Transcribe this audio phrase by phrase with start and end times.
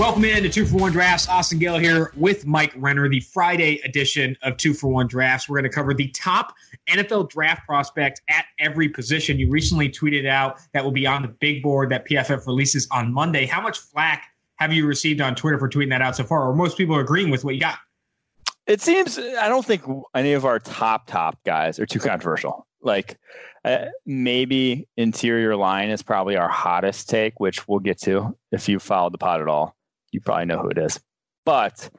[0.00, 1.28] Welcome in to Two for One Drafts.
[1.28, 5.46] Austin Gayle here with Mike Renner, the Friday edition of Two for One Drafts.
[5.46, 6.54] We're going to cover the top
[6.88, 9.38] NFL draft prospect at every position.
[9.38, 13.12] You recently tweeted out that will be on the big board that PFF releases on
[13.12, 13.44] Monday.
[13.44, 16.48] How much flack have you received on Twitter for tweeting that out so far?
[16.48, 17.76] Or most people are agreeing with what you got?
[18.66, 19.82] It seems I don't think
[20.14, 22.66] any of our top top guys are too controversial.
[22.80, 23.18] Like
[23.66, 28.78] uh, maybe interior line is probably our hottest take, which we'll get to if you
[28.78, 29.76] followed the pod at all
[30.12, 31.00] you probably know who it is.
[31.44, 31.90] But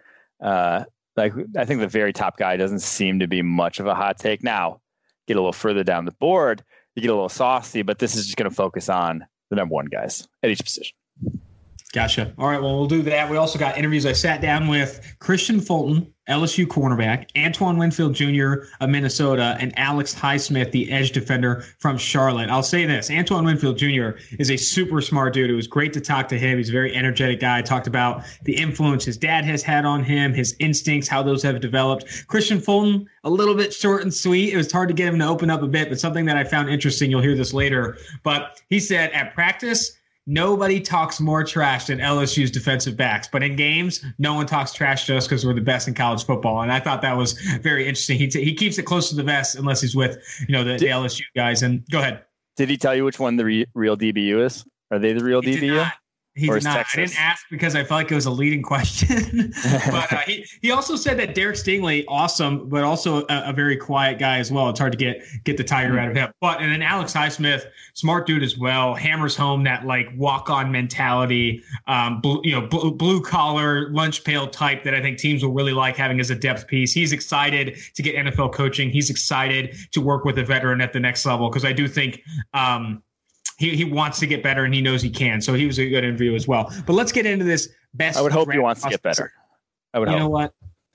[0.42, 3.96] uh, like I think the very top guy doesn't seem to be much of a
[3.96, 4.44] hot take.
[4.44, 4.82] Now,
[5.28, 6.64] get a little further down the board,
[6.96, 9.74] you get a little saucy, but this is just going to focus on the number
[9.74, 10.96] one guys at each position.
[11.94, 12.34] Gotcha.
[12.38, 12.62] All right.
[12.62, 13.30] Well, we'll do that.
[13.30, 14.06] We also got interviews.
[14.06, 18.66] I sat down with Kristian Fulton, LSU cornerback, Antoine Winfield Jr.
[18.80, 22.50] of Minnesota, and Alex Highsmith, the edge defender from Charlotte.
[22.50, 24.12] I'll say this Antoine Winfield Jr.
[24.40, 25.50] is a super smart dude.
[25.50, 26.58] It was great to talk to him.
[26.58, 27.62] He's a very energetic guy.
[27.62, 31.60] Talked about the influence his dad has had on him, his instincts, how those have
[31.60, 32.06] developed.
[32.28, 34.54] Kristian Fulton, a little bit short and sweet.
[34.54, 36.46] It was hard to get him to open up a bit, but something that I
[36.46, 37.12] found interesting.
[37.12, 37.98] You'll hear this later.
[38.24, 39.98] But he said at practice,
[40.32, 45.06] Nobody talks more trash than LSU's defensive backs, but in games, no one talks trash
[45.08, 46.62] to us because we're the best in college football.
[46.62, 48.18] And I thought that was very interesting.
[48.18, 50.78] He, t- he keeps it close to the vest unless he's with you know the,
[50.78, 51.64] the LSU guys.
[51.64, 52.24] And go ahead.
[52.56, 54.64] Did he tell you which one the re- real DBU is?
[54.90, 55.92] Are they the real he DBU?
[56.34, 56.78] He did not.
[56.78, 56.98] Texas?
[56.98, 59.54] I didn't ask because I felt like it was a leading question.
[59.92, 63.76] but uh, he, he also said that Derek Stingley, awesome, but also a, a, very
[63.76, 64.70] quiet guy as well.
[64.70, 66.32] It's hard to get get the tiger out of him.
[66.40, 67.66] But and then Alex Highsmith,
[67.96, 72.66] smart dude as well, hammers home that like walk on mentality, um, blue, you know,
[72.66, 76.30] blue, blue collar lunch pail type that I think teams will really like having as
[76.30, 76.94] a depth piece.
[76.94, 78.90] He's excited to get NFL coaching.
[78.90, 82.22] He's excited to work with a veteran at the next level because I do think.
[82.54, 83.04] Um,
[83.58, 85.42] he, he wants to get better and he knows he can.
[85.42, 86.74] So he was a good interview as well.
[86.86, 88.18] But let's get into this best.
[88.18, 89.32] I would hope he wants to get better.
[89.94, 90.26] I would hope you hope.
[90.26, 90.54] know what?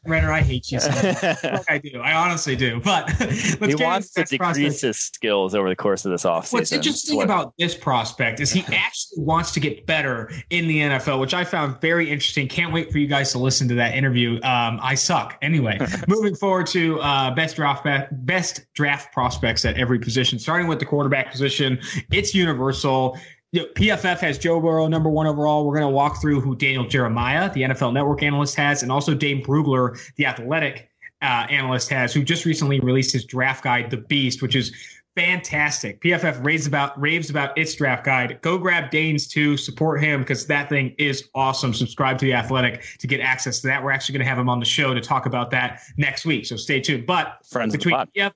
[0.09, 0.81] Renner, I hate you.
[0.81, 0.91] So
[1.69, 2.01] I do.
[2.01, 2.81] I honestly do.
[2.81, 4.81] But he wants to decrease prospect.
[4.81, 6.53] his skills over the course of this offseason.
[6.53, 7.25] What's interesting what?
[7.25, 11.45] about this prospect is he actually wants to get better in the NFL, which I
[11.45, 12.49] found very interesting.
[12.49, 14.37] Can't wait for you guys to listen to that interview.
[14.43, 15.37] Um, I suck.
[15.43, 15.79] Anyway,
[16.09, 17.87] moving forward to uh, best draft
[18.25, 21.79] best draft prospects at every position, starting with the quarterback position.
[22.11, 23.19] It's universal.
[23.65, 25.67] PFF has Joe Burrow number one overall.
[25.67, 29.15] We're going to walk through who Daniel Jeremiah, the NFL Network analyst, has, and also
[29.15, 30.91] Dane Brugler, the athletic
[31.23, 34.73] uh, analyst, has, who just recently released his draft guide, The Beast, which is
[35.17, 36.01] fantastic.
[36.03, 38.39] PFF raves about raves about its draft guide.
[38.43, 39.57] Go grab Dane's too.
[39.57, 41.73] Support him because that thing is awesome.
[41.73, 43.83] Subscribe to the Athletic to get access to that.
[43.83, 46.47] We're actually going to have him on the show to talk about that next week.
[46.47, 47.07] So stay tuned.
[47.07, 48.33] But friends between PFF,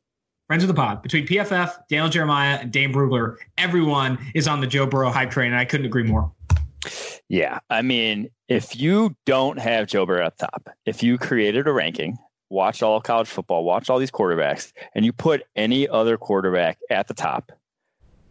[0.50, 4.66] friends of the pod, between PFF, Daniel Jeremiah, and Dane Brugler, everyone is on the
[4.66, 6.33] Joe Burrow hype train, and I couldn't agree more.
[7.28, 7.61] Yeah.
[7.71, 11.72] I mean, if you don't have Joe Burrow at the top, if you created a
[11.72, 12.19] ranking,
[12.49, 17.06] watch all college football, watch all these quarterbacks, and you put any other quarterback at
[17.06, 17.53] the top,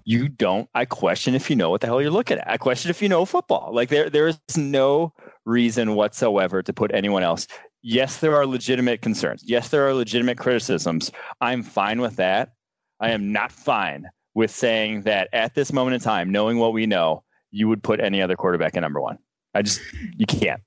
[0.03, 0.67] you don't.
[0.75, 2.49] I question if you know what the hell you're looking at.
[2.49, 3.69] I question if you know football.
[3.73, 5.13] Like there, there is no
[5.45, 7.47] reason whatsoever to put anyone else
[7.81, 9.43] yes, there are legitimate concerns.
[9.45, 11.11] Yes, there are legitimate criticisms.
[11.41, 12.53] I'm fine with that.
[12.99, 16.85] I am not fine with saying that at this moment in time, knowing what we
[16.85, 19.17] know, you would put any other quarterback at number one.
[19.53, 19.81] I just,
[20.17, 20.61] you can't.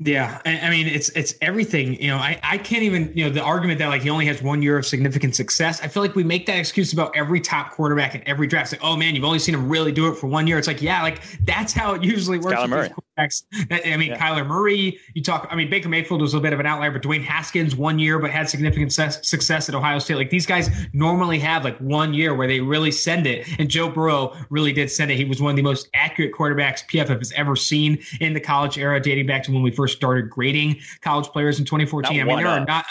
[0.00, 2.00] Yeah, I mean it's it's everything.
[2.00, 4.40] You know, I, I can't even you know the argument that like he only has
[4.40, 5.80] one year of significant success.
[5.82, 8.72] I feel like we make that excuse about every top quarterback in every draft.
[8.72, 10.56] It's like, oh man, you've only seen him really do it for one year.
[10.56, 12.56] It's like, yeah, like that's how it usually works.
[12.56, 12.90] Kyler Murray.
[13.18, 13.42] Quarterbacks.
[13.70, 14.18] I mean, yeah.
[14.18, 14.98] Kyler Murray.
[15.14, 15.48] You talk.
[15.50, 18.18] I mean, Baker Mayfield was a bit of an outlier, but Dwayne Haskins one year,
[18.18, 20.16] but had significant success at Ohio State.
[20.16, 23.88] Like these guys normally have like one year where they really send it, and Joe
[23.88, 25.16] Burrow really did send it.
[25.16, 28.78] He was one of the most accurate quarterbacks PFF has ever seen in the college
[28.78, 32.20] era, dating back to when we first started grading college players in 2014.
[32.20, 32.86] I mean, there are not.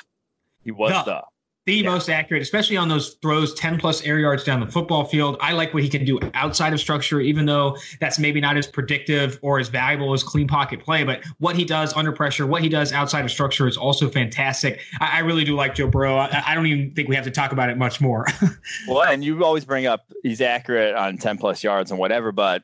[0.64, 1.24] He was the, the
[1.68, 1.90] the yeah.
[1.90, 5.38] most accurate, especially on those throws 10 plus air yards down the football field.
[5.42, 8.66] I like what he can do outside of structure, even though that's maybe not as
[8.66, 11.04] predictive or as valuable as clean pocket play.
[11.04, 14.80] But what he does under pressure, what he does outside of structure is also fantastic.
[15.02, 16.16] I, I really do like Joe Burrow.
[16.16, 18.26] I, I, don't even think we have to talk about it much more.
[18.88, 22.64] well, and you always bring up he's accurate on 10 plus yards and whatever, but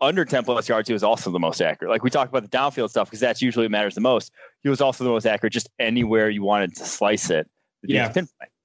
[0.00, 1.90] under 10 plus yards, he was also the most accurate.
[1.90, 4.32] Like we talked about the downfield stuff because that's usually what matters the most.
[4.62, 7.46] He was also the most accurate just anywhere you wanted to slice it.
[7.82, 8.12] Yeah.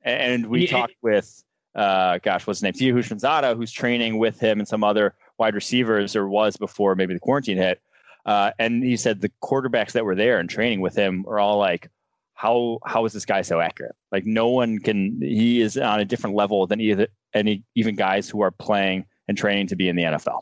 [0.03, 0.71] And we yeah.
[0.71, 1.43] talked with,
[1.75, 2.73] uh, gosh, what's his name?
[2.73, 7.13] TJ Houshmandzadeh, who's training with him and some other wide receivers or was before maybe
[7.13, 7.81] the quarantine hit.
[8.25, 11.57] Uh, and he said the quarterbacks that were there and training with him are all
[11.57, 11.89] like,
[12.33, 13.95] how how is this guy so accurate?
[14.11, 15.19] Like no one can.
[15.21, 19.35] He is on a different level than either any even guys who are playing and
[19.35, 20.41] training to be in the NFL.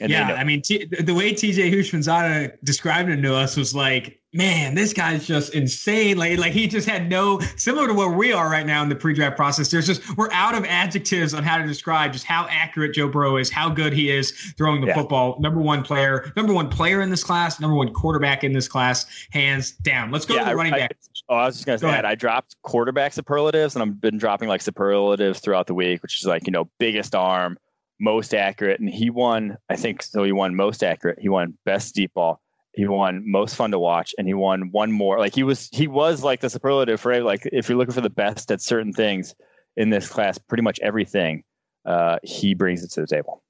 [0.00, 4.20] And yeah, I mean, t- the way TJ Houshmandzadeh described him to us was like,
[4.32, 6.16] man, this guy's just insane.
[6.16, 8.94] Like, like he just had no similar to where we are right now in the
[8.94, 9.70] pre-draft process.
[9.70, 13.36] There's just we're out of adjectives on how to describe just how accurate Joe Burrow
[13.36, 14.94] is, how good he is throwing the yeah.
[14.94, 15.38] football.
[15.40, 19.06] Number one player, number one player in this class, number one quarterback in this class,
[19.32, 20.10] hands down.
[20.10, 20.96] Let's go yeah, to the running back.
[21.28, 22.04] oh, I was just gonna go say ahead.
[22.04, 26.26] I dropped quarterback superlatives, and I've been dropping like superlatives throughout the week, which is
[26.26, 27.58] like you know biggest arm
[28.00, 29.56] most accurate, and he won.
[29.68, 30.24] I think so.
[30.24, 31.18] He won most accurate.
[31.20, 32.40] He won best deep ball.
[32.72, 35.18] He won most fun to watch, and he won one more.
[35.18, 38.10] Like he was, he was like the superlative for like if you're looking for the
[38.10, 39.34] best at certain things
[39.76, 41.44] in this class, pretty much everything,
[41.84, 43.42] uh, he brings it to the table.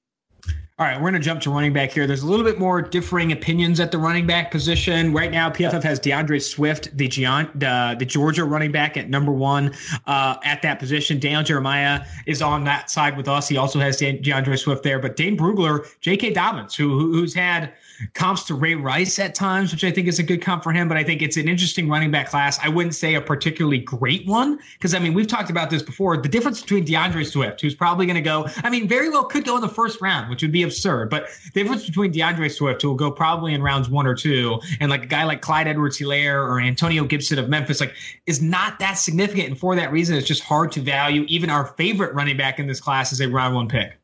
[0.79, 2.07] All right, we're going to jump to running back here.
[2.07, 5.13] There's a little bit more differing opinions at the running back position.
[5.13, 9.31] Right now, PFF has D'Andre Swift, the, Gian, the, the Georgia running back, at number
[9.31, 9.75] one
[10.07, 11.19] uh, at that position.
[11.19, 13.47] Daniel Jeremiah is on that side with us.
[13.47, 14.97] He also has D'Andre Swift there.
[14.97, 16.33] But Dane Brugler, J.K.
[16.33, 17.73] Dobbins, who, who's had–
[18.13, 20.87] comps to Ray Rice at times, which I think is a good comp for him.
[20.87, 22.59] But I think it's an interesting running back class.
[22.61, 26.17] I wouldn't say a particularly great one because I mean we've talked about this before.
[26.17, 29.45] The difference between D'Andre Swift, who's probably going to go, I mean, very well could
[29.45, 31.09] go in the first round, which would be absurd.
[31.09, 34.59] But the difference between D'Andre Swift, who will go probably in rounds one or two,
[34.79, 37.95] and like a guy like Clyde Edwards-Helaire or Antonio Gibson of Memphis, like
[38.25, 39.49] is not that significant.
[39.49, 41.25] And for that reason, it's just hard to value.
[41.27, 43.97] Even our favorite running back in this class is a round one pick.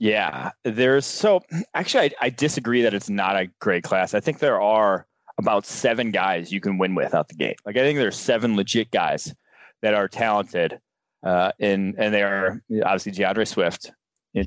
[0.00, 1.42] Yeah, there's so
[1.74, 4.14] actually, I, I, disagree that it's not a great class.
[4.14, 5.06] I think there are
[5.36, 7.58] about seven guys you can win with out the gate.
[7.66, 9.34] Like I think there's seven legit guys
[9.82, 10.80] that are talented,
[11.22, 13.92] uh, and they are obviously D'Andre Swift,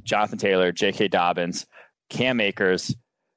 [0.03, 1.09] Jonathan Taylor, J.K.
[1.09, 1.67] Dobbins,
[2.09, 2.95] Cam Akers,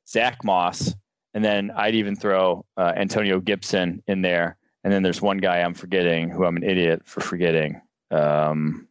[0.09, 0.95] Zach Moss,
[1.35, 4.57] and then I'd even throw uh, Antonio Gibson in there.
[4.85, 7.79] And then there's one guy I'm forgetting who I'm an idiot for forgetting.
[8.11, 8.89] Um,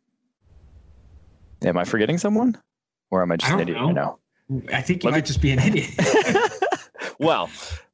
[1.64, 2.56] am I forgetting someone?
[3.16, 4.20] Or am I just I an idiot know.
[4.50, 4.62] know?
[4.74, 5.90] I think you let might me, just be an idiot.
[7.20, 7.50] well,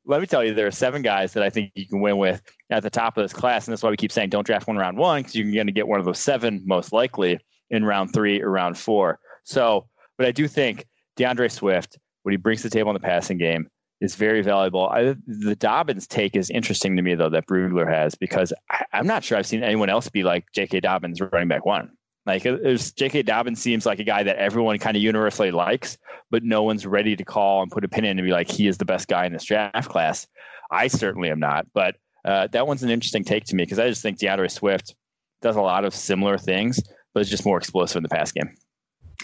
[0.05, 2.41] let me tell you, there are seven guys that I think you can win with
[2.71, 3.67] at the top of this class.
[3.67, 5.71] And that's why we keep saying don't draft one round one because you're going to
[5.71, 7.39] get one of those seven most likely
[7.69, 9.19] in round three or round four.
[9.43, 9.87] So,
[10.17, 10.87] but I do think
[11.17, 13.69] D'Andre Swift, what he brings to the table in the passing game,
[14.01, 14.89] is very valuable.
[14.89, 19.05] I, the Dobbins take is interesting to me, though, that Brugler has because I, am
[19.05, 20.79] not sure I've seen anyone else be like J.K.
[20.79, 21.91] Dobbins running back one.
[22.25, 23.23] Like there's J.K.
[23.23, 25.97] Dobbins seems like a guy that everyone kind of universally likes,
[26.29, 28.67] but no one's ready to call and put a pin in and be like, he
[28.67, 30.27] is the best guy in this draft class.
[30.69, 33.89] I certainly am not, but uh, that one's an interesting take to me because I
[33.89, 34.95] just think D'Andre Swift
[35.41, 36.79] does a lot of similar things,
[37.13, 38.55] but it's just more explosive in the pass game.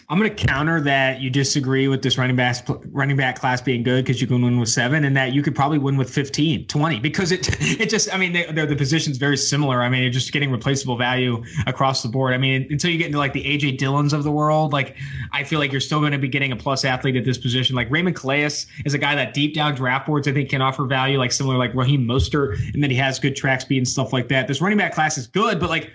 [0.09, 3.83] I'm going to counter that you disagree with this running back running back class being
[3.83, 6.67] good because you can win with seven, and that you could probably win with 15,
[6.67, 7.49] 20 because it
[7.79, 9.81] it just I mean they, the positions very similar.
[9.81, 12.33] I mean you're just getting replaceable value across the board.
[12.33, 14.97] I mean until you get into like the AJ Dillons of the world, like
[15.33, 17.75] I feel like you're still going to be getting a plus athlete at this position.
[17.75, 20.85] Like Raymond Calais is a guy that deep down draft boards I think can offer
[20.85, 24.13] value, like similar like Raheem Mostert, and then he has good track speed and stuff
[24.13, 24.47] like that.
[24.47, 25.91] This running back class is good, but like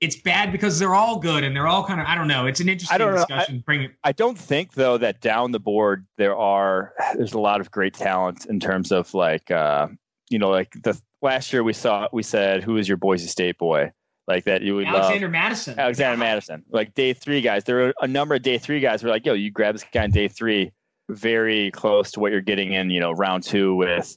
[0.00, 2.46] it's bad because they're all good and they're all kind of I don't know.
[2.46, 3.56] It's an interesting discussion.
[3.56, 3.92] I, Bring it.
[4.04, 7.94] I don't think though that down the board there are there's a lot of great
[7.94, 9.88] talent in terms of like uh
[10.28, 13.58] you know like the last year we saw we said who is your Boise State
[13.58, 13.90] boy
[14.28, 15.32] like that you would Alexander love.
[15.32, 15.78] Mattison.
[15.78, 16.28] Alexander yeah.
[16.28, 16.64] Mattison.
[16.70, 17.64] Like day three guys.
[17.64, 19.84] There are a number of day three guys who are like, yo, you grab this
[19.92, 20.72] guy on day three,
[21.08, 24.16] very close to what you're getting in, you know, round two with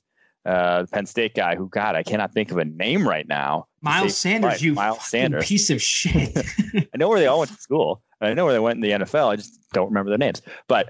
[0.49, 3.67] uh, the Penn State guy who, God, I cannot think of a name right now.
[3.81, 5.45] Miles Sanders, you Miles Sanders.
[5.45, 6.35] piece of shit.
[6.75, 8.01] I know where they all went to school.
[8.19, 9.29] I know where they went in the NFL.
[9.29, 10.41] I just don't remember their names.
[10.67, 10.89] But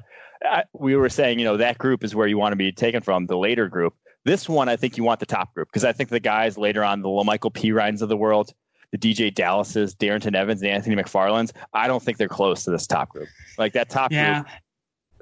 [0.50, 3.02] uh, we were saying, you know, that group is where you want to be taken
[3.02, 3.94] from, the later group.
[4.24, 6.82] This one, I think you want the top group because I think the guys later
[6.82, 8.54] on, the Michael Perines of the world,
[8.92, 12.88] the DeeJay Dallases, Darrynton Evans, and Anthony McFarlands, I don't think they're close to this
[12.88, 13.28] top group.
[13.58, 14.44] Like that top yeah.
[14.44, 14.48] group.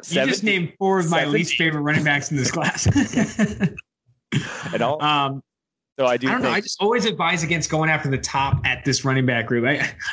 [0.09, 2.87] You just named four of my least favorite running backs in this class.
[4.73, 5.01] and all.
[5.03, 5.43] Um,
[5.97, 6.27] so I do.
[6.27, 6.55] I don't think, know.
[6.55, 9.65] I just always advise against going after the top at this running back group.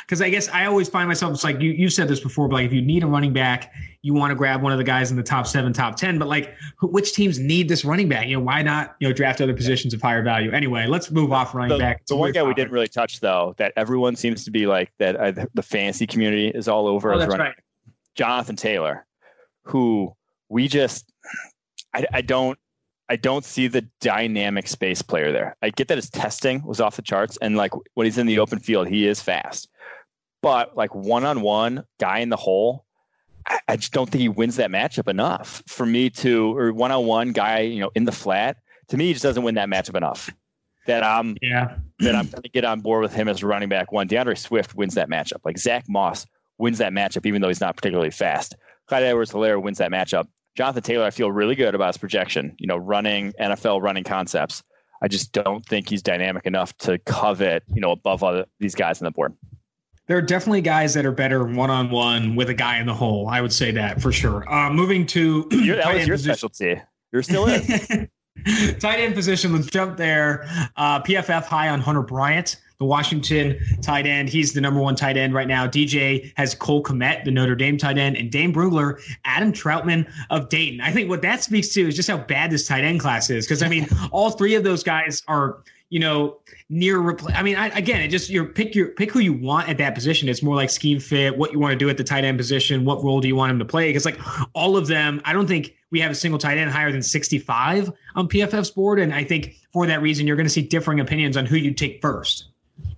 [0.05, 1.31] Because I, I, guess I always find myself.
[1.31, 3.71] It's like you you said this before, but like if you need a running back,
[4.01, 6.17] you want to grab one of the guys in the top seven, top ten.
[6.17, 8.25] But like, which teams need this running back?
[8.25, 8.95] You know, why not?
[8.99, 10.51] You know, draft other positions of higher value.
[10.51, 12.03] Anyway, let's move off running the, back.
[12.07, 12.55] The one guy topic.
[12.55, 15.15] we didn't really touch though, that everyone seems to be like that.
[15.15, 17.13] Uh, the fantasy community is all over.
[17.13, 17.53] Oh, that's right.
[18.15, 19.05] Jonathan Taylor,
[19.63, 20.15] who
[20.49, 21.11] we just,
[21.93, 22.57] I, I don't
[23.09, 25.55] I don't see the dynamic space player there.
[25.61, 28.39] I get that his testing was off the charts, and like when he's in the
[28.39, 29.69] open field, he is fast.
[30.41, 32.85] But like one on one, guy in the hole,
[33.47, 36.91] I, I, just don't think he wins that matchup enough for me to, or one
[36.91, 38.57] on one guy, you know, in the flat.
[38.89, 40.29] To me, he just doesn't win that matchup enough.
[40.85, 43.91] That I'm, yeah, that I'm going to get on board with him as running back
[43.91, 44.05] one.
[44.05, 45.39] D'Andre Swift wins that matchup.
[45.43, 46.27] Like Zach Moss
[46.59, 48.55] wins that matchup, even though he's not particularly fast.
[48.87, 52.55] Clyde Edwards-Helaire wins that matchup Jonathan Taylor, I feel really good about his projection.
[52.59, 54.63] You know, running NFL running concepts.
[55.01, 59.01] I just don't think he's dynamic enough to covet, you know, above other, these guys
[59.01, 59.33] on the board.
[60.07, 62.93] There are definitely guys that are better one on one with a guy in the
[62.93, 63.27] hole.
[63.27, 64.49] I would say that for sure.
[64.51, 66.17] Uh, moving to that was your position.
[66.17, 66.81] specialty.
[67.11, 68.09] You're still in.
[68.79, 69.53] tight end position.
[69.53, 70.45] Let's jump there.
[70.77, 74.29] Uh, PFF high on Hunter Bryant the Washington tight end.
[74.29, 75.67] He's the number one tight end right now.
[75.67, 80.49] DJ has Cole Kmet, the Notre Dame tight end, and Dane Brugler, Adam Trautman of
[80.49, 80.81] Dayton.
[80.81, 83.45] I think what that speaks to is just how bad this tight end class is.
[83.45, 86.39] Because I mean, all three of those guys are you know,
[86.69, 89.69] near repl- I mean, I, again, it just your pick your pick who you want
[89.69, 90.27] at that position.
[90.27, 92.85] It's more like scheme fit, what you want to do at the tight end position,
[92.85, 93.89] what role do you want him to play?
[93.89, 94.19] Because like
[94.53, 97.91] all of them, I don't think we have a single tight end higher than 65
[98.15, 101.37] on PFF's board, and I think for that reason, you're going to see differing opinions
[101.37, 102.47] on who you take first.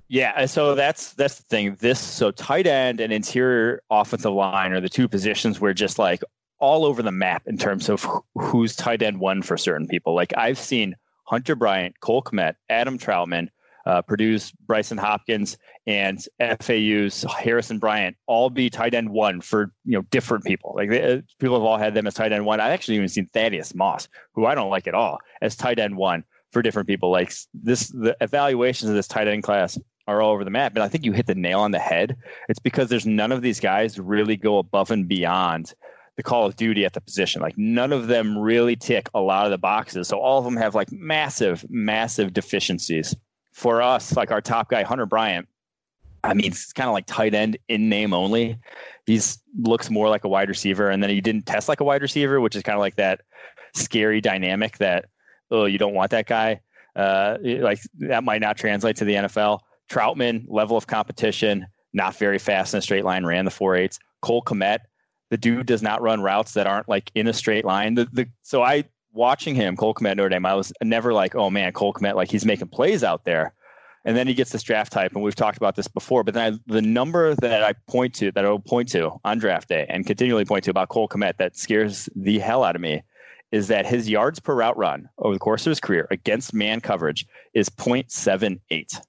[0.09, 1.75] Yeah, so that's that's the thing.
[1.79, 6.23] This so tight end and interior offensive line are the two positions where just like
[6.59, 10.15] all over the map in terms of who's tight end one for certain people.
[10.15, 10.95] Like I've seen
[11.25, 13.49] Hunter Bryant, Cole Kmet, Adam Trautman,
[13.85, 19.97] uh, Purdue's Brycen Hopkins, and FAU's Harrison Bryant all be tight end one for you
[19.97, 20.73] know different people.
[20.73, 22.61] Like they, uh, people have all had them as tight end one.
[22.61, 25.97] I've actually even seen Thaddeus Moss, who I don't like at all, as tight end
[25.97, 26.23] one
[26.53, 27.11] for different people.
[27.11, 30.73] Like this, the evaluations of this tight end class are all over the map.
[30.75, 32.15] And I think you hit the nail on the head.
[32.49, 35.73] It's because there's none of these guys really go above and beyond
[36.15, 37.41] the call of duty at the position.
[37.41, 40.07] Like none of them really tick a lot of the boxes.
[40.07, 43.15] So all of them have like massive, massive deficiencies.
[43.53, 45.47] For us, like our top guy, Hunter Bryant,
[46.23, 48.59] I mean, it's kind of like tight end in name only.
[49.07, 52.01] He's looks more like a wide receiver, and then he didn't test like a wide
[52.01, 53.21] receiver, which is kind of like that
[53.73, 55.05] scary dynamic that
[55.49, 56.59] oh, you don't want that guy.
[56.95, 59.59] Uh, like that might not translate to the NFL.
[59.89, 63.99] Trautman, level of competition, not very fast in a straight line, ran the four eights.
[64.21, 64.79] Cole Kmet,
[65.29, 67.95] the dude does not run routes that aren't like in a straight line.
[67.95, 71.49] The, the so I watching him, Cole Kmet Notre Dame, I was never like, oh
[71.49, 73.53] man, Cole Kmet, like he's making plays out there.
[74.05, 76.23] And then he gets this draft type, and we've talked about this before.
[76.23, 79.37] But then I, the number that I point to, that I will point to on
[79.37, 82.81] draft day, and continually point to about Cole Kmet, that scares the hell out of
[82.81, 83.03] me,
[83.51, 86.79] is that his yards per route run over the course of his career against man
[86.79, 89.01] coverage is 0.78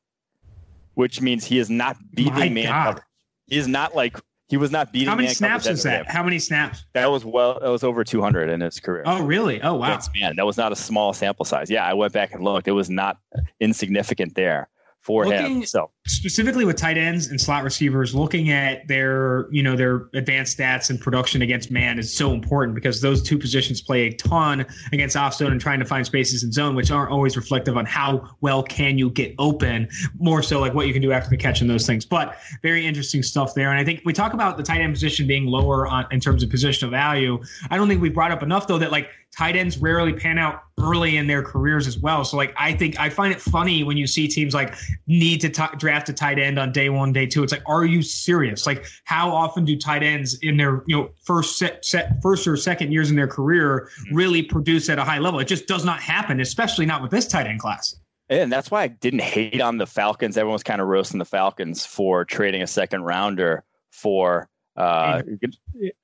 [0.99, 2.85] which means he is not beating My man God.
[2.87, 3.05] coverage.
[3.47, 5.09] He is not like he was not beating.
[5.09, 6.11] How many snaps is that?
[6.11, 6.87] How many snaps?
[6.93, 7.61] That was well.
[7.61, 9.05] That was over 200 in his career.
[9.07, 9.63] Oh, really?
[9.63, 9.87] Oh, wow.
[9.87, 11.71] That's, man, that was not a small sample size.
[11.71, 12.67] Yeah, I went back and looked.
[12.67, 13.19] It was not
[13.61, 14.69] insignificant there
[15.09, 15.67] for looking, him.
[15.67, 20.59] So specifically with tight ends and slot receivers, looking at their you know their advanced
[20.59, 24.67] stats and production against man is so important because those two positions play a ton
[24.93, 27.87] against off zone and trying to find spaces in zone, which aren't always reflective on
[27.87, 29.89] how well can you get open.
[30.19, 32.05] More so like what you can do after the catch and those things.
[32.05, 33.71] But very interesting stuff there.
[33.71, 36.43] And I think we talk about the tight end position being lower on, in terms
[36.43, 37.43] of positional value.
[37.71, 40.63] I don't think we brought up enough though that like tight ends rarely pan out
[40.81, 42.25] early in their careers as well.
[42.25, 44.75] So like I think I find it funny when you see teams like
[45.07, 47.43] need to t- draft a tight end on day one, day two.
[47.43, 48.67] It's like, are you serious?
[48.67, 52.57] Like how often do tight ends in their you know first set, set first or
[52.57, 54.17] second years in their career mm-hmm.
[54.17, 55.41] really produce at a high level?
[55.41, 57.95] It just does not happen, especially not with this tight end class.
[58.31, 60.37] And that's why I didn't hate on the Falcons.
[60.37, 65.23] Everyone was kind of roasting the Falcons for trading a second rounder for uh,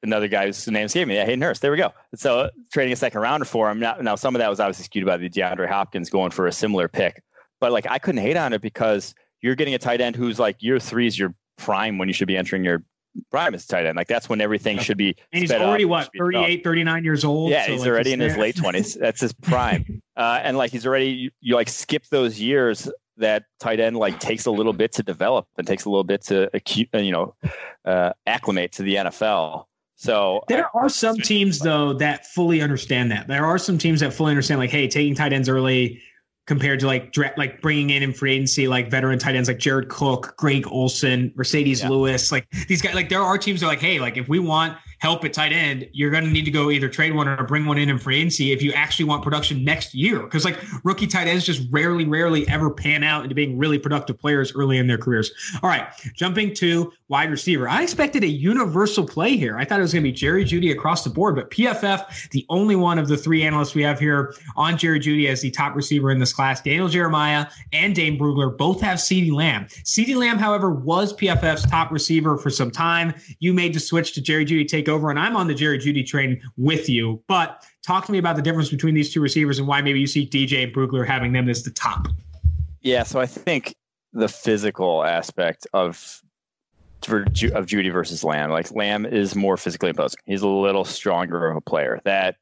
[0.03, 1.15] another guy whose name escaped me.
[1.15, 1.63] Yeah, Hayden Hurst.
[1.63, 1.93] There we go.
[2.17, 3.79] So trading a second rounder for him.
[3.79, 6.53] Now, now some of that was obviously skewed by the DeAndre Hopkins going for a
[6.53, 7.23] similar pick,
[7.61, 10.61] but like I couldn't hate on it because you're getting a tight end who's like
[10.61, 12.83] year three is your prime when you should be entering your
[13.31, 13.97] prime as tight end.
[13.97, 15.15] Like that's when everything should be.
[15.33, 17.51] And he's already what 38, 39 years old.
[17.51, 18.95] Yeah, so he's like already in his late twenties.
[18.95, 20.03] That's his prime.
[20.17, 24.19] uh, and like he's already you, you like skip those years that tight end like
[24.21, 27.35] takes a little bit to develop and takes a little bit to uh, you know
[27.85, 29.65] uh, acclimate to the NFL.
[29.97, 33.29] So there are some teams though that fully understand that.
[33.29, 36.01] There are some teams that fully understand like, hey, taking tight ends early
[36.47, 39.89] compared to like like bringing in in free agency like veteran tight ends like Jared
[39.89, 41.89] Cook, Greg Olsen, Marcedes yeah.
[41.89, 42.95] Lewis, like these guys.
[42.95, 45.53] Like there are teams that are like, hey, like if we want help at tight
[45.53, 47.99] end, you're going to need to go either trade one or bring one in in
[47.99, 50.21] free agency if you actually want production next year.
[50.21, 54.19] Because like rookie tight ends just rarely, rarely ever pan out into being really productive
[54.19, 55.31] players early in their careers.
[55.63, 57.69] All right, jumping to wide receiver.
[57.69, 59.59] I expected a universal play here.
[59.59, 62.47] I thought it was going to be Jerry Jeudy across the board, but PFF, the
[62.49, 65.77] only one of the three analysts we have here on Jerry Jeudy as the top
[65.77, 69.67] receiver in this class, Daniel Jeremiah and Dane Brugler both have CeeDee Lamb.
[69.67, 73.13] CeeDee Lamb, however, was PFF's top receiver for some time.
[73.39, 75.79] You made the switch to Jerry Jeudy take over over, and I'm on the Jerry
[75.79, 77.23] Jeudy train with you.
[77.29, 80.07] But talk to me about the difference between these two receivers and why maybe you
[80.07, 82.09] see DJ and Brugler having them as the top.
[82.81, 83.75] Yeah, so I think
[84.13, 86.23] the physical aspect of
[87.13, 88.51] of Jeudy versus Lamb.
[88.51, 90.21] Like Lamb is more physically imposing.
[90.25, 92.37] He's a little stronger of a player that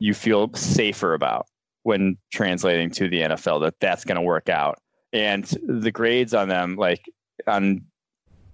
[0.00, 1.46] you feel safer about
[1.84, 4.80] when translating to the NFL that that's going to work out.
[5.12, 7.04] And the grades on them, like
[7.46, 7.84] on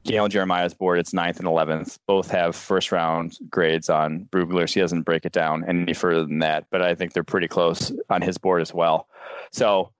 [0.04, 1.98] Gail Jeremiah's board, it's ninth and 11th.
[2.06, 4.72] Both have first round grades on Brugler's.
[4.72, 7.92] He doesn't break it down any further than that, but I think they're pretty close
[8.08, 9.08] on his board as well.
[9.52, 9.92] So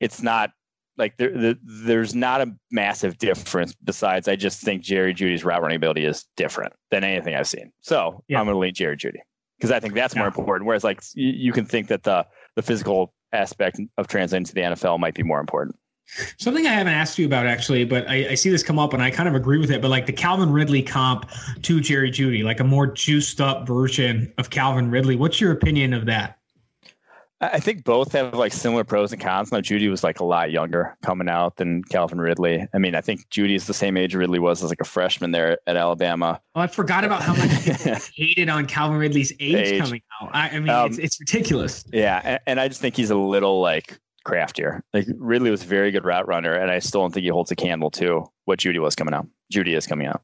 [0.00, 0.52] it's not
[0.98, 3.74] like there, the, there's not a massive difference.
[3.84, 7.72] Besides, I just think Jerry Jeudy's route running ability is different than anything I've seen.
[7.80, 8.38] So yeah.
[8.38, 9.20] I'm going to lean Jerry Jeudy
[9.58, 10.66] because I think that's more important.
[10.66, 14.60] Whereas, like you, you can think that the the physical aspect of translating to the
[14.60, 15.76] NFL might be more important.
[16.38, 19.02] Something I haven't asked you about actually, but I, I, see this come up and
[19.02, 19.82] I kind of agree with it.
[19.82, 21.28] But like the Calvin Ridley comp
[21.62, 25.16] to Jerry Jeudy, like a more juiced up version of Calvin Ridley.
[25.16, 26.38] What's your opinion of that?
[27.38, 29.52] I think both have like similar pros and cons.
[29.52, 32.66] Now, Jeudy was like a lot younger coming out than Calvin Ridley.
[32.72, 35.32] I mean, I think Jeudy is the same age Ridley was as like a freshman
[35.32, 36.40] there at Alabama.
[36.54, 39.82] Oh, I forgot about how much hated on Calvin Ridley's age, age.
[39.82, 40.30] coming out.
[40.32, 41.84] I, I mean, um, it's, it's ridiculous.
[41.92, 42.22] Yeah.
[42.24, 44.82] And, and I just think he's a little like craftier.
[44.92, 47.50] Like Ridley was a very good route runner, and I still don't think he holds
[47.50, 49.26] a candle to what Jeudy was coming out.
[49.52, 50.22] Jeudy is coming out.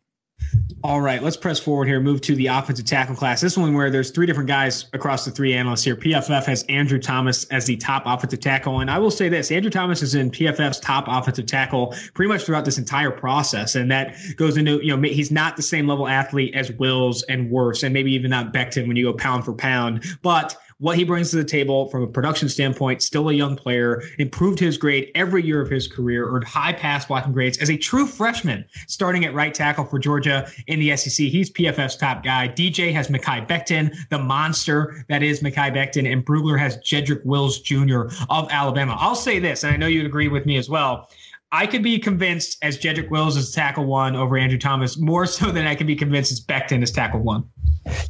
[0.82, 2.00] All right, let's press forward here.
[2.00, 3.40] Move to the offensive tackle class.
[3.40, 5.94] This one where there's three different guys across the three analysts here.
[5.94, 9.70] PFF has Andrew Thomas as the top offensive tackle, and I will say this: Andrew
[9.70, 14.16] Thomas is in PFF's top offensive tackle pretty much throughout this entire process, and that
[14.36, 17.94] goes into you know he's not the same level athlete as Wills and Wirfs, and
[17.94, 21.36] maybe even not Becton when you go pound for pound, but what he brings to
[21.36, 25.60] the table from a production standpoint, still a young player, improved his grade every year
[25.60, 29.54] of his career, earned high pass blocking grades as a true freshman, starting at right
[29.54, 31.28] tackle for Georgia in the SEC.
[31.28, 32.48] He's PFF's top guy.
[32.48, 37.60] DJ has Mekhi Becton, the monster that is Mekhi Becton, and Brugler has Jedrick Wills
[37.60, 38.06] Jr.
[38.28, 38.96] of Alabama.
[38.98, 41.08] I'll say this, and I know you'd agree with me as well.
[41.52, 45.52] I could be convinced as Jedrick Wills as tackle one over Andrew Thomas more so
[45.52, 47.48] than I can be convinced as Becton as tackle one.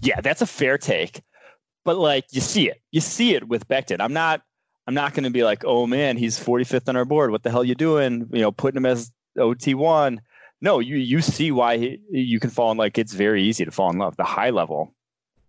[0.00, 1.20] Yeah, that's a fair take
[1.84, 4.00] but like you see it, you see it with Becton.
[4.00, 4.42] I'm not,
[4.86, 7.30] I'm not going to be like, oh man, he's 45th on our board.
[7.30, 8.28] What the hell you doing?
[8.32, 10.20] You know, putting him as OT one.
[10.60, 12.78] No, you you see why he, you can fall in.
[12.78, 14.16] Like it's very easy to fall in love.
[14.16, 14.94] The high level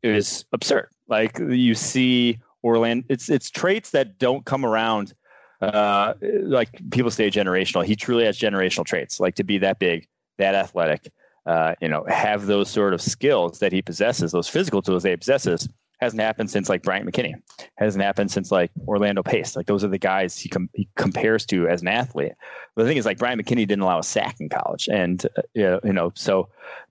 [0.02, 0.90] is absurd.
[1.08, 5.14] Like you see Orlando, it's it's traits that don't come around.
[5.62, 7.86] Uh, like people say generational.
[7.86, 11.12] He truly has generational traits, like to be that big, that athletic.
[11.46, 15.10] Uh, you know, have those sort of skills that he possesses, those physical tools that
[15.10, 15.68] he possesses
[16.04, 17.36] hasn't happened since like Bryant McKinnie.
[17.78, 19.56] Hasn't happened since like Orlando Pace.
[19.56, 22.34] Like those are the guys he, com- he compares to as an athlete.
[22.76, 25.42] But the thing is, like Bryant McKinnie didn't allow a sack in college, and uh,
[25.84, 26.50] you know, so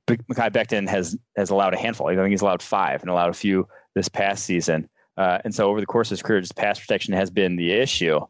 [0.08, 2.08] Mekhi Becton has has allowed a handful.
[2.08, 4.88] I think he's allowed five and allowed a few this past season.
[5.16, 7.72] Uh, and so over the course of his career, just pass protection has been the
[7.72, 8.20] issue.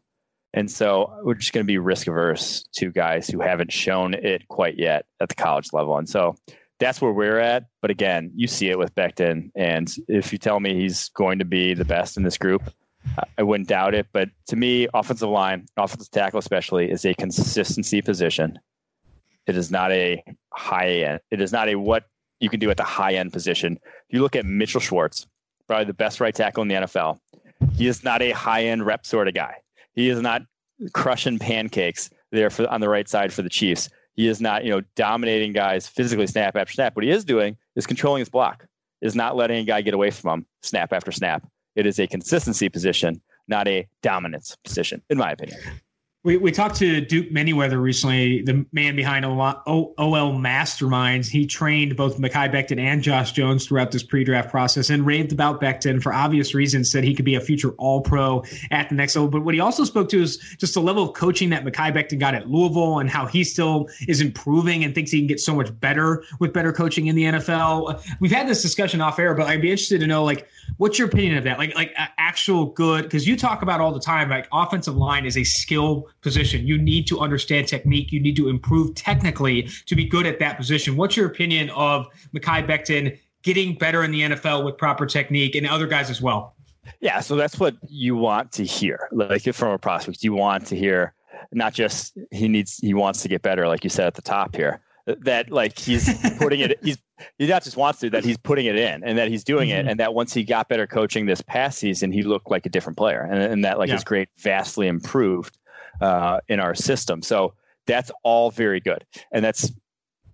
[0.53, 4.47] And so we're just going to be risk averse to guys who haven't shown it
[4.49, 5.97] quite yet at the college level.
[5.97, 6.35] And so
[6.79, 7.65] that's where we're at.
[7.81, 11.45] But again, you see it with Becton, and if you tell me he's going to
[11.45, 12.73] be the best in this group,
[13.37, 14.07] I wouldn't doubt it.
[14.11, 18.59] But to me, offensive line, offensive tackle especially, is a consistency position.
[19.45, 21.19] It is not a high end.
[21.31, 22.05] It is not a what
[22.39, 23.77] you can do at the high end position.
[23.83, 25.27] If you look at Mitchell Schwartz,
[25.67, 27.19] probably the best right tackle in the NFL,
[27.75, 29.55] he is not a high end rep sort of guy.
[29.93, 30.43] He is not
[30.93, 33.89] crushing pancakes there for, on the right side for the Chiefs.
[34.15, 36.95] He is not, you know, dominating guys physically snap after snap.
[36.95, 38.67] What he is doing is controlling his block,
[39.01, 41.45] is not letting a guy get away from him snap after snap.
[41.75, 45.59] It is a consistency position, not a dominance position, in my opinion.
[46.25, 49.33] We, we talked to Duke Manyweather recently, the man behind OL
[49.97, 51.27] Masterminds.
[51.27, 55.59] He trained both Mekhi Becton and Josh Jones throughout this pre-draft process and raved about
[55.59, 59.29] Becton for obvious reasons, said he could be a future all-pro at the next level.
[59.29, 62.19] But what he also spoke to is just the level of coaching that Mekhi Becton
[62.19, 65.53] got at Louisville and how he still is improving and thinks he can get so
[65.53, 68.01] much better with better coaching in the NFL.
[68.21, 71.09] We've had this discussion off air, but I'd be interested to know, like, what's your
[71.09, 71.57] opinion of that?
[71.57, 75.37] Like, like actual good, because you talk about all the time, like offensive line is
[75.37, 76.65] a skill position.
[76.65, 78.11] You need to understand technique.
[78.11, 80.95] You need to improve technically to be good at that position.
[80.95, 85.67] What's your opinion of Mekhi Becton getting better in the NFL with proper technique and
[85.67, 86.55] other guys as well?
[86.99, 89.07] Yeah, so that's what you want to hear.
[89.11, 91.13] Like from a prospect, you want to hear
[91.51, 94.55] not just he needs he wants to get better, like you said at the top
[94.55, 94.81] here.
[95.05, 96.97] That like he's putting it he's
[97.37, 99.87] he not just wants to that he's putting it in and that he's doing mm-hmm.
[99.87, 102.69] it and that once he got better coaching this past season he looked like a
[102.69, 103.95] different player and, and that like yeah.
[103.95, 105.57] his grade vastly improved
[106.01, 107.21] uh, in our system.
[107.21, 107.53] So
[107.85, 109.71] that's all very good, and that's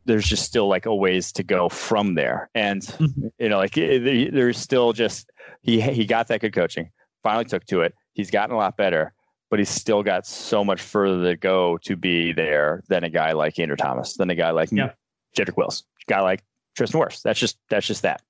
[0.05, 2.49] there's just still like a ways to go from there.
[2.55, 3.27] And mm-hmm.
[3.37, 5.29] you know, like it, there's still just
[5.61, 6.91] he he got that good coaching,
[7.23, 7.93] finally took to it.
[8.13, 9.13] He's gotten a lot better,
[9.49, 13.33] but he's still got so much further to go to be there than a guy
[13.33, 14.91] like Andrew Thomas, than a guy like yeah.
[15.37, 16.43] Jedrick Wills, guy like
[16.75, 17.21] Tristan Wirfs.
[17.21, 18.21] That's just that's just that.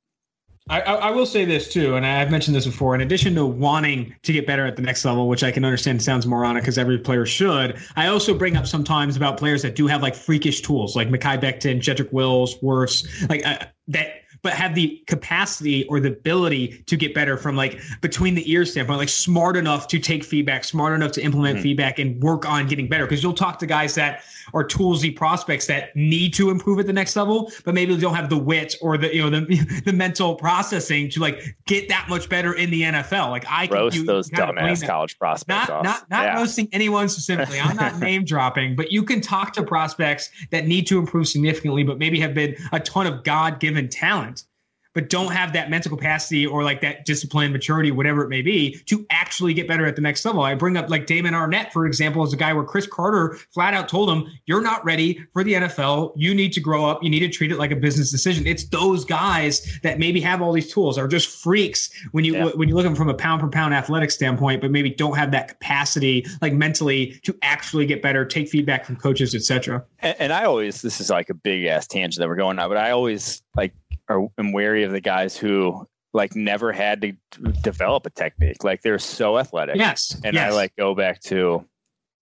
[0.69, 2.93] I, I, will say this too, and I've mentioned this before.
[2.93, 6.01] In addition to wanting to get better at the next level, which I can understand
[6.01, 9.87] sounds moronic because every player should, I also bring up sometimes about players that do
[9.87, 14.73] have like freakish tools, like Mekhi Becton, Jedrick Wills, Wirfs, like uh, that but have
[14.75, 19.09] the capacity or the ability to get better from like between the ears standpoint, like
[19.09, 21.63] smart enough to take feedback, smart enough to implement mm-hmm.
[21.63, 23.05] feedback and work on getting better.
[23.05, 24.23] Because you'll talk to guys that
[24.53, 28.15] are toolsy prospects that need to improve at the next level, but maybe they don't
[28.15, 32.07] have the wit or the you know the the mental processing to like get that
[32.09, 33.29] much better in the NFL.
[33.29, 35.47] Like I roast you, those dumbass college prospects.
[35.47, 35.83] Not off.
[35.83, 36.37] not not yeah.
[36.37, 37.59] roasting anyone specifically.
[37.59, 41.83] I'm not name dropping, but you can talk to prospects that need to improve significantly,
[41.83, 44.45] but maybe have been a ton of God given talent
[44.93, 48.73] but don't have that mental capacity or like that discipline, maturity, whatever it may be,
[48.85, 50.41] to actually get better at the next level.
[50.41, 53.73] I bring up like Damon Arnette, for example, as a guy where Cris Carter flat
[53.73, 56.13] out told him, You're not ready for the NFL.
[56.15, 57.03] You need to grow up.
[57.03, 58.47] You need to treat it like a business decision.
[58.47, 62.45] It's those guys that maybe have all these tools are just freaks when you yeah.
[62.55, 65.15] when you look at them from a pound per pound athletic standpoint, but maybe don't
[65.15, 69.83] have that capacity like mentally to actually get better, take feedback from coaches, etc.
[69.99, 72.69] And, and I always this is like a big ass tangent that we're going on,
[72.69, 73.73] but I always like
[74.09, 77.13] are am wary of the guys who like never had to
[77.61, 78.63] develop a technique.
[78.63, 79.75] Like they're so athletic.
[79.75, 80.19] Yes.
[80.23, 80.51] And yes.
[80.51, 81.63] I like go back to,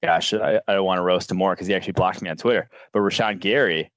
[0.03, 2.37] gosh, I, I don't want to roast him more because he actually blocked me on
[2.37, 2.69] Twitter.
[2.91, 3.91] But Rashan Gary,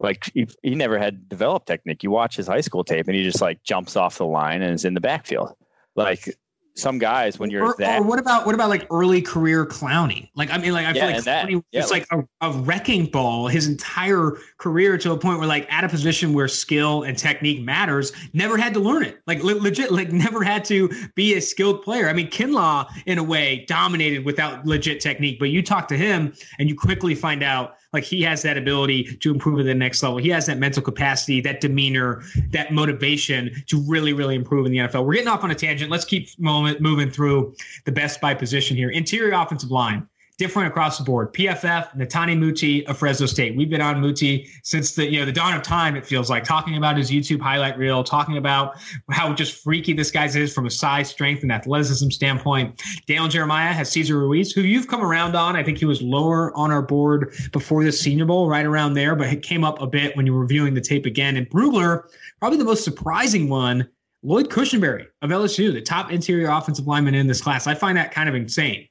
[0.00, 2.02] like he, he never had developed technique.
[2.02, 4.74] You watch his high school tape and he just like jumps off the line and
[4.74, 5.52] is in the backfield.
[5.94, 6.36] Like
[6.78, 8.00] some guys when you're or, that.
[8.00, 10.30] Or what about what about like early career Clowney?
[10.34, 12.52] Like I mean, like I yeah, feel like that, Clowney yeah, like, like a, a,
[12.60, 17.02] wrecking ball his entire career to a point where like at a position where skill
[17.02, 19.20] and technique matters, never had to learn it.
[19.26, 22.08] Like le- legit, like never had to be a skilled player.
[22.08, 26.32] I mean, Kinlaw in a way dominated without legit technique, but you talk to him
[26.58, 30.02] and you quickly find out like he has that ability to improve at the next
[30.02, 30.18] level.
[30.18, 34.78] He has that mental capacity, that demeanor, that motivation to really, really improve in the
[34.78, 35.06] NFL.
[35.06, 35.90] We're getting off on a tangent.
[35.90, 37.54] Let's keep moment moving through
[37.86, 38.90] the best by position here.
[38.90, 40.06] Interior offensive line
[40.38, 41.34] different across the board.
[41.34, 43.56] PFF, Netane Muti of Fresno State.
[43.56, 45.96] We've been on Muti since the you know the dawn of time.
[45.96, 48.76] It feels like talking about his YouTube highlight reel, talking about
[49.10, 52.80] how just freaky this guy is from a size, strength, and athleticism standpoint.
[53.06, 55.56] Daniel Jeremiah has Cesar Ruiz, who you've come around on.
[55.56, 59.16] I think he was lower on our board before the Senior Bowl, right around there,
[59.16, 61.36] but it came up a bit when you were reviewing the tape again.
[61.36, 62.04] And Brugler,
[62.38, 63.88] probably the most surprising one.
[64.24, 67.68] Lloyd Cushenberry of LSU, the top interior offensive lineman in this class.
[67.68, 68.88] I find that kind of insane.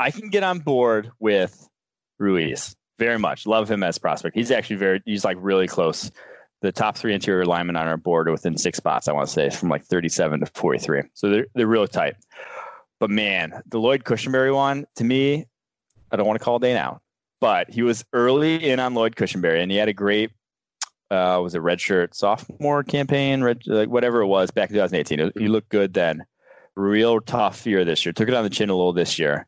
[0.00, 1.68] I can get on board with
[2.18, 3.46] Ruiz very much.
[3.46, 4.34] Love him as prospect.
[4.34, 6.10] He's actually very he's like really close.
[6.62, 9.08] The top three interior linemen on our board are within six spots.
[9.08, 11.02] I want to say from like 37 to 43.
[11.12, 12.14] So they're they're real tight.
[12.98, 15.46] But man, the Lloyd Cushenberry one to me,
[16.10, 17.00] I don't want to call day now,
[17.38, 20.30] but he was early in on Lloyd Cushenberry, and he had a great
[21.10, 25.32] uh, was a redshirt sophomore campaign, red, like whatever it was back in 2018.
[25.36, 26.24] He looked good then.
[26.74, 28.14] Real tough year this year.
[28.14, 29.46] Took it on the chin a little this year.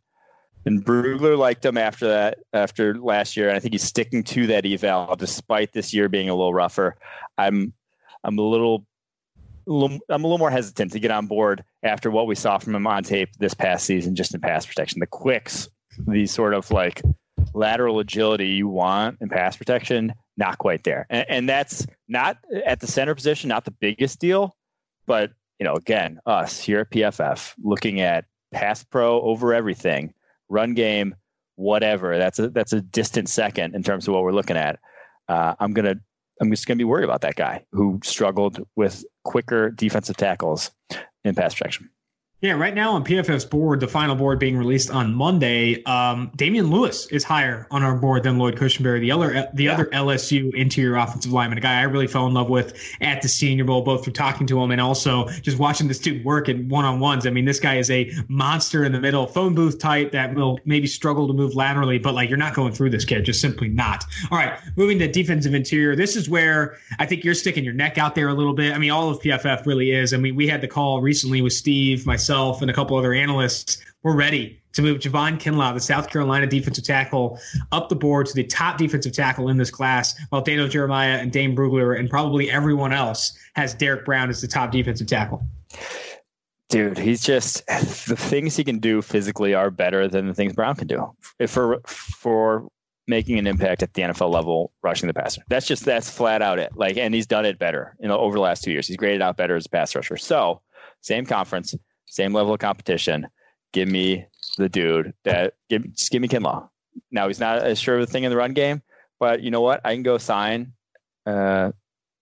[0.65, 4.47] And Brugler liked him after that, after last year, and I think he's sticking to
[4.49, 6.97] that eval despite this year being a little rougher.
[7.37, 7.73] I'm,
[8.23, 8.87] I'm a little,
[9.67, 12.87] I'm a little more hesitant to get on board after what we saw from him
[12.87, 15.01] on tape this past season, just in pass protection.
[15.01, 15.69] The quicks,
[16.07, 17.03] these sort of like
[17.55, 21.07] lateral agility you want in pass protection, not quite there.
[21.11, 24.57] And, and that's not at the center position, not the biggest deal,
[25.07, 30.13] but you know, again, us here at PFF looking at pass pro over everything
[30.53, 31.15] run game,
[31.57, 32.19] whatever.
[32.19, 34.79] That's a that's a distant second in terms of what we're looking at.
[35.29, 35.97] Uh, I'm gonna
[36.41, 40.71] I'm just gonna be worried about that guy who struggled with quicker defensive tackles
[41.25, 41.89] in pass protection.
[42.43, 46.73] Yeah, right now on PFF's board, the final board being released on Monday, um, Damien
[46.73, 49.75] Lewis is higher on our board than Lloyd Cushenberry, the other the yeah.
[49.75, 53.29] other LSU interior offensive lineman, a guy I really fell in love with at the
[53.29, 56.69] Senior Bowl, both through talking to him and also just watching this dude work in
[56.69, 57.29] one on ones.
[57.29, 60.59] I mean, this guy is a monster in the middle, phone booth type that will
[60.65, 63.69] maybe struggle to move laterally, but like you're not going through this kid, just simply
[63.69, 64.05] not.
[64.33, 65.95] All right, moving to defensive interior.
[65.95, 68.75] This is where I think you're sticking your neck out there a little bit.
[68.75, 70.13] I mean, all of PFF really is.
[70.13, 73.13] I mean, we had the call recently with Steve, myself myself and a couple other
[73.13, 77.39] analysts were ready to move Javon Kinlaw, the South Carolina defensive tackle,
[77.73, 81.31] up the board to the top defensive tackle in this class, while Daniel Jeremiah and
[81.31, 85.45] Dane Brugler and probably everyone else has Derrick Brown as the top defensive tackle.
[86.71, 90.75] Dude, he's just the things he can do physically are better than the things Brown
[90.75, 91.15] can do
[91.47, 92.67] for for
[93.07, 95.43] making an impact at the NFL level, rushing the passer.
[95.49, 96.75] That's just that's flat out it.
[96.75, 97.95] Like, and he's done it better.
[98.01, 100.17] You know, over the last two years, he's graded out better as a pass rusher.
[100.17, 100.63] So
[101.03, 101.75] same conference,
[102.13, 103.27] same level of competition.
[103.73, 104.27] Give me
[104.59, 106.69] the dude that give just give me Kinlaw.
[107.11, 108.83] Now he's not as sure of the thing in the run game,
[109.19, 109.81] but you know what?
[109.85, 110.75] I can go sign
[111.27, 111.73] uh,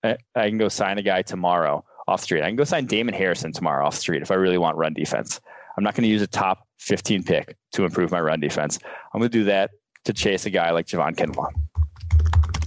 [0.05, 2.43] I, I can go sign a guy tomorrow off street.
[2.43, 5.41] I can go sign Damon Harrison tomorrow off street if I really want run defense.
[5.77, 8.79] I'm not going to use a top 15 pick to improve my run defense.
[9.13, 9.71] I'm going to do that
[10.05, 11.49] to chase a guy like Javon Kinlaw.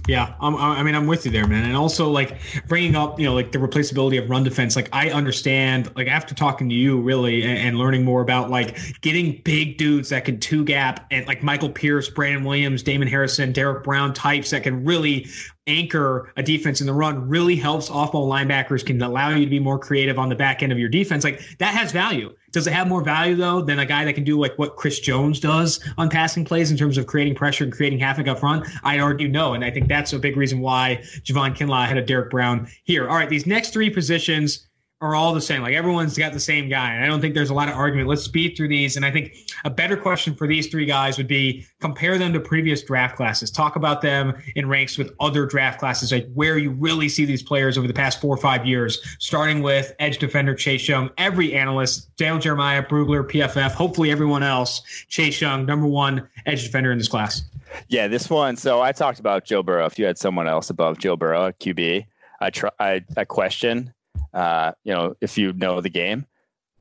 [0.06, 1.64] Yeah, I'm, I mean, I'm with you there, man.
[1.64, 2.38] And also, like
[2.68, 4.76] bringing up, you know, like the replaceability of run defense.
[4.76, 9.00] Like I understand, like after talking to you, really, and, and learning more about like
[9.00, 13.50] getting big dudes that can two gap and like Michael Pierce, Brandon Williams, Damon Harrison,
[13.50, 15.26] Derrick Brown types that can really
[15.66, 19.50] anchor a defense in the run really helps off ball linebackers can allow you to
[19.50, 21.24] be more creative on the back end of your defense.
[21.24, 22.34] Like that has value.
[22.54, 25.00] Does it have more value though than a guy that can do like what Chris
[25.00, 28.66] Jones does on passing plays in terms of creating pressure and creating havoc up front?
[28.84, 29.54] I'd argue no.
[29.54, 33.08] And I think that's a big reason why Javon Kinlaw had a Derrick Brown here.
[33.08, 34.68] All right, these next three positions
[35.00, 35.60] are all the same.
[35.60, 36.94] Like everyone's got the same guy.
[36.94, 38.08] And I don't think there's a lot of argument.
[38.08, 38.96] Let's speed through these.
[38.96, 42.40] And I think a better question for these three guys would be compare them to
[42.40, 43.50] previous draft classes.
[43.50, 47.42] Talk about them in ranks with other draft classes, like where you really see these
[47.42, 51.10] players over the past four or five years, starting with edge defender Chase Young.
[51.18, 56.92] Every analyst, Dale Jeremiah, Brugler, PFF, hopefully everyone else, Chase Young, number one edge defender
[56.92, 57.42] in this class.
[57.88, 58.56] Yeah, this one.
[58.56, 59.84] So I talked about Joe Burrow.
[59.84, 62.06] If you had someone else above Joe Burrow, QB,
[62.40, 62.70] I try.
[62.78, 63.92] I, I question
[64.32, 66.26] uh, you know, if you know the game.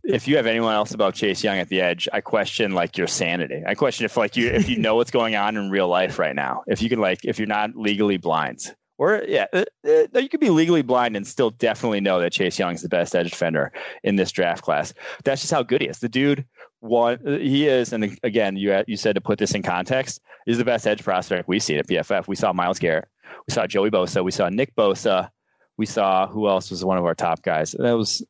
[0.05, 3.07] If you have anyone else about Chase Young at the edge, I question like your
[3.07, 3.63] sanity.
[3.65, 6.35] I question if like you if you know what's going on in real life right
[6.35, 6.63] now.
[6.67, 8.59] If you can like if you're not legally blind.
[8.97, 12.59] Or yeah, uh, uh, you could be legally blind and still definitely know that Chase
[12.59, 13.71] Young is the best edge defender
[14.03, 14.93] in this draft class.
[15.23, 15.99] That's just how good he is.
[15.99, 16.45] The dude
[16.83, 20.65] one he is, and again, you you said to put this in context, is the
[20.65, 22.27] best edge prospect we've seen at PFF.
[22.27, 23.07] We saw Myles Garrett,
[23.47, 25.29] we saw Joey Bosa, we saw Nick Bosa,
[25.77, 27.75] we saw who else was one of our top guys.
[27.77, 28.21] That was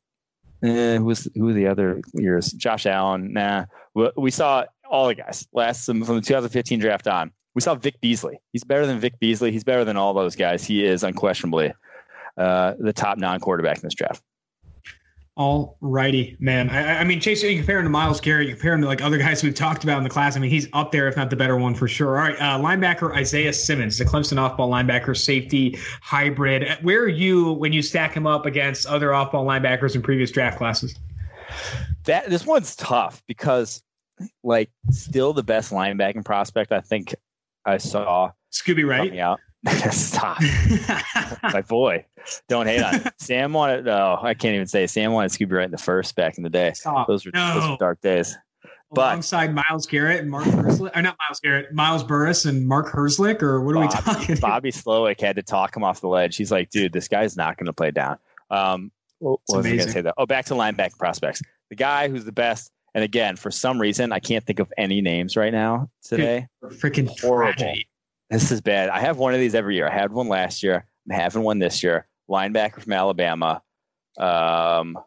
[0.63, 2.51] eh, who was who were the other years?
[2.51, 3.33] Josh Allen.
[3.33, 3.65] Nah,
[4.15, 7.31] we saw all the guys last from the 2015 draft on.
[7.55, 8.39] We saw Vic Beasley.
[8.51, 9.51] He's better than Vic Beasley.
[9.51, 10.65] He's better than all those guys.
[10.65, 11.73] He is unquestionably
[12.37, 14.23] uh, the top non-quarterback in this draft.
[15.35, 16.69] All righty, man.
[16.69, 19.01] I, I, mean, Chase, you compare him to Myles Garrett, you compare him to like
[19.01, 20.37] other guys we've talked about in the class.
[20.37, 22.19] I mean, he's up there, if not the better one for sure.
[22.19, 26.77] All right, uh, linebacker Isaiah Simmons, the Clemson off-ball linebacker, safety hybrid.
[26.83, 30.59] Where are you when you stack him up against other off-ball linebackers in previous draft
[30.59, 30.93] classes?
[32.03, 33.81] That this one's tough because,
[34.43, 37.15] like, still the best linebacking prospect I think
[37.65, 38.31] I saw.
[38.51, 39.17] Scooby Wright.
[39.17, 39.39] Out.
[39.91, 40.41] Stop.
[41.43, 42.05] My boy.
[42.49, 43.13] Don't hate on it.
[43.19, 44.87] Sam wanted, oh, I can't even say.
[44.87, 46.73] Sam wanted Scooby Wright in the first back in the day.
[46.73, 47.07] Stop.
[47.07, 47.53] Those were, no.
[47.53, 48.37] those were dark days.
[48.91, 52.91] But, Alongside Myles Garrett and Mark Herzlich, or not Myles Garrett, Miles Burris and Mark
[52.91, 54.35] Herzlich, or what are Bob, we talking?
[54.35, 56.35] Bobby Slowik had to talk him off the ledge.
[56.35, 58.17] He's like, dude, this guy's not going to play down.
[58.51, 60.13] Um, what was I going to say that?
[60.17, 61.41] Oh, back to linebacker prospects.
[61.69, 65.01] The guy who's the best, and again, for some reason, I can't think of any
[65.01, 66.47] names right now today.
[66.63, 67.53] Freaking horrible.
[67.53, 67.87] Tragedy.
[68.33, 68.89] This is bad.
[68.89, 69.87] I have one of these every year.
[69.87, 70.87] I had one last year.
[71.07, 72.07] I'm having one this year.
[72.27, 73.61] Linebacker from Alabama.
[74.17, 74.97] Um,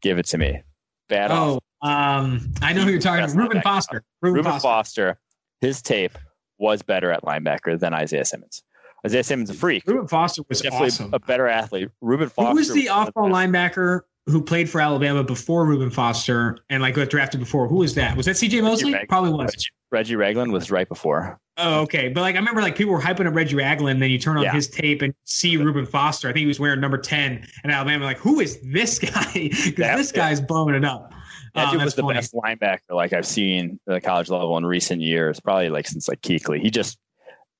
[0.00, 0.62] give it to me.
[1.08, 1.32] Bad.
[1.32, 3.34] Oh, um, I know who you're talking about.
[3.34, 4.04] Reuben Foster.
[4.22, 4.60] Reuben, Foster.
[4.62, 5.20] Foster.
[5.60, 6.16] His tape
[6.58, 8.62] was better at linebacker than Isaiah Simmons.
[9.04, 9.84] Isaiah Simmons a freak.
[9.88, 11.10] Reuben Foster was Definitely awesome.
[11.12, 11.88] a better athlete.
[12.00, 12.50] Reuben Foster.
[12.50, 17.10] Who was the off-ball linebacker who played for Alabama before Reuben Foster and like got
[17.10, 17.66] drafted before?
[17.66, 18.16] Who was that?
[18.16, 18.60] Was that C.J.
[18.60, 18.94] Mosley?
[19.08, 19.46] Probably was.
[19.46, 21.40] Reggie, Reggie Ragland was right before.
[21.62, 22.08] Oh, okay.
[22.08, 24.44] But like I remember like people were hyping up Reggie Ragland, then you turn on
[24.44, 24.52] yeah.
[24.52, 26.28] his tape and see Reuben Foster.
[26.28, 28.04] I think he was wearing number 10 in Alabama.
[28.04, 29.32] Like, who is this guy?
[29.32, 31.12] Because this guy's blowing it up.
[31.54, 32.14] That um, dude was the funny.
[32.14, 36.08] best linebacker like I've seen at the college level in recent years, probably like since
[36.08, 36.60] like Kuechly.
[36.60, 36.98] He just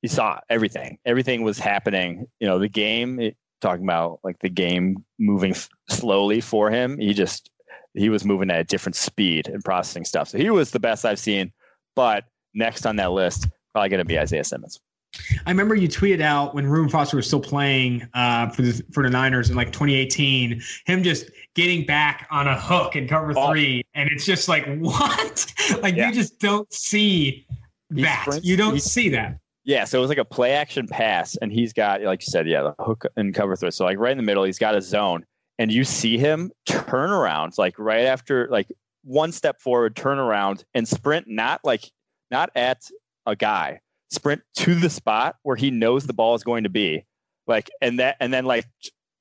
[0.03, 0.99] he saw everything.
[1.05, 2.27] Everything was happening.
[2.39, 6.99] You know, the game it, talking about like the game moving f- slowly for him.
[6.99, 7.51] He just
[7.95, 10.29] he was moving at a different speed and processing stuff.
[10.29, 11.53] So he was the best I've seen.
[11.97, 14.81] But next on that list, probably going to be Isaiah Simmons.
[15.45, 19.03] I remember you tweeted out when Reuben Foster was still playing uh, for the for
[19.03, 23.51] the Niners in like 2018, him just getting back on a hook in cover oh.
[23.51, 25.53] three, and it's just like what?
[25.83, 26.09] like yeah.
[26.09, 27.47] you just don't see
[27.91, 28.23] that.
[28.23, 29.39] Sprints, you don't see that.
[29.65, 32.49] Yeah, so it was like a play action pass, and he's got like you said,
[32.49, 33.73] yeah, the hook and cover three.
[33.73, 35.25] So like right in the middle, he's got a zone,
[35.59, 38.69] and you see him turn around like right after like
[39.03, 41.91] one step forward, turn around, and sprint not like
[42.31, 42.81] not at
[43.27, 43.81] a guy,
[44.11, 47.05] sprint to the spot where he knows the ball is going to be.
[47.47, 48.67] Like and that and then like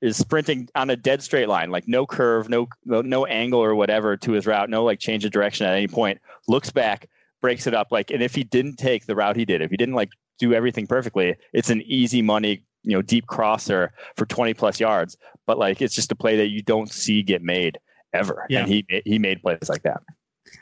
[0.01, 4.17] is sprinting on a dead straight line, like no curve, no no angle or whatever
[4.17, 6.19] to his route, no like change of direction at any point.
[6.47, 7.09] Looks back,
[7.41, 9.77] breaks it up like and if he didn't take the route he did, if he
[9.77, 14.53] didn't like do everything perfectly, it's an easy money, you know, deep crosser for 20
[14.53, 17.79] plus yards, but like it's just a play that you don't see get made
[18.13, 18.45] ever.
[18.49, 18.59] Yeah.
[18.59, 20.01] And he he made plays like that.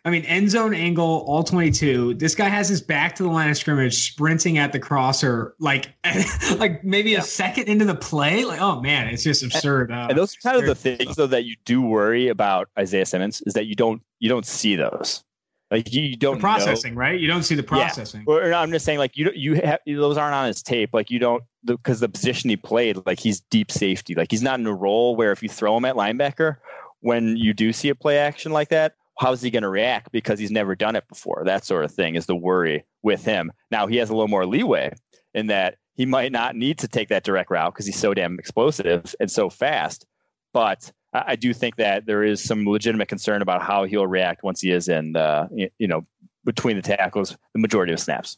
[0.06, 2.16] I mean, end zone angle, all 22.
[2.16, 5.94] This guy has his back to the line of scrimmage, sprinting at the crosser, like,
[6.58, 7.20] like maybe yeah.
[7.20, 8.46] a second into the play.
[8.46, 9.92] Like, oh man, it's just absurd.
[9.92, 13.06] Uh, and those are kind of the things though that you do worry about Isaiah
[13.06, 15.24] Simmons is that you don't you don't see those.
[15.70, 17.02] Like you, don't the processing, know.
[17.02, 17.20] right?
[17.20, 18.24] You don't see the processing.
[18.26, 18.36] Yeah.
[18.36, 20.92] Or, I'm just saying, like you, you have those aren't on his tape.
[20.94, 24.16] Like you don't because the, the position he played, like he's deep safety.
[24.16, 26.58] Like he's not in a role where if you throw him at linebacker,
[27.02, 30.40] when you do see a play action like that, how's he going to react because
[30.40, 31.44] he's never done it before?
[31.46, 33.52] That sort of thing is the worry with him.
[33.72, 34.92] Now he has a little more leeway
[35.34, 38.38] in that he might not need to take that direct route because he's so damn
[38.40, 40.06] explosive and so fast.
[40.54, 44.62] But I do think that there is some legitimate concern about how he'll react once
[44.62, 46.06] he is in the you know
[46.46, 48.38] between the tackles the majority of snaps.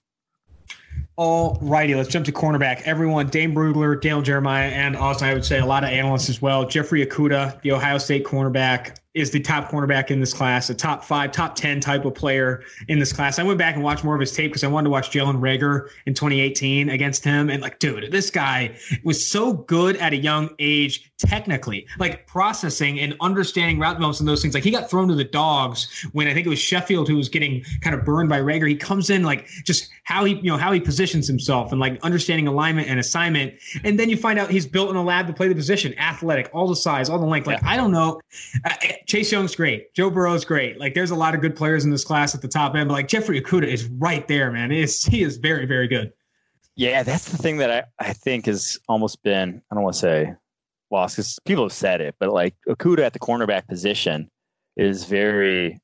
[1.16, 2.82] All righty, let's jump to cornerback.
[2.84, 6.42] Everyone, Dane Brugler, Daniel Jeremiah, and also I would say a lot of analysts as
[6.42, 6.66] well.
[6.66, 11.04] Jeffrey Okudah, the Ohio State cornerback, is the top cornerback in this class, a top
[11.04, 13.40] five, top 10 type of player in this class.
[13.40, 15.40] I went back and watched more of his tape because I wanted to watch Jalen
[15.40, 17.50] Reagor in 2018 against him.
[17.50, 23.00] And like, dude, this guy was so good at a young age, technically, like processing
[23.00, 24.54] and understanding route developments and those things.
[24.54, 27.30] Like he got thrown to the dogs when I think it was Sheffield who was
[27.30, 28.68] getting kind of burned by Reagor.
[28.68, 32.00] He comes in like just how he, you know, how he positions himself and like
[32.04, 33.56] understanding alignment and assignment.
[33.84, 36.50] And then you find out he's built in a lab to play the position, athletic,
[36.54, 37.48] all the size, all the length.
[37.48, 37.64] Like.
[37.64, 38.20] I don't know.
[38.66, 38.74] Uh,
[39.06, 39.94] Chase Young's great.
[39.94, 40.80] Joe Burrow's great.
[40.80, 42.96] Like there's a lot of good players in this class at the top end, but
[42.96, 44.72] like Jeffrey Okudah is right there, man.
[44.72, 46.12] Is he is very, very good.
[46.76, 50.00] Yeah, that's the thing that I, I think has almost been, I don't want to
[50.00, 50.34] say
[50.92, 54.30] lost because people have said it, but like Okudah at the cornerback position
[54.78, 55.80] is very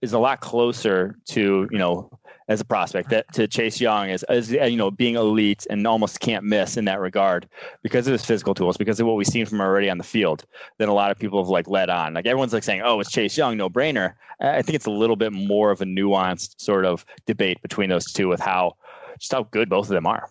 [0.00, 2.10] is a lot closer to, you know,
[2.48, 5.86] as a prospect that to Chase Young as, as uh, you know being elite and
[5.86, 7.48] almost can't miss in that regard
[7.82, 10.44] because of his physical tools because of what we've seen from already on the field
[10.78, 12.14] then a lot of people have like led on.
[12.14, 15.16] Like everyone's like saying oh it's Chase Young no brainer I think it's a little
[15.16, 18.76] bit more of a nuanced sort of debate between those two with how
[19.18, 20.28] just how good both of them are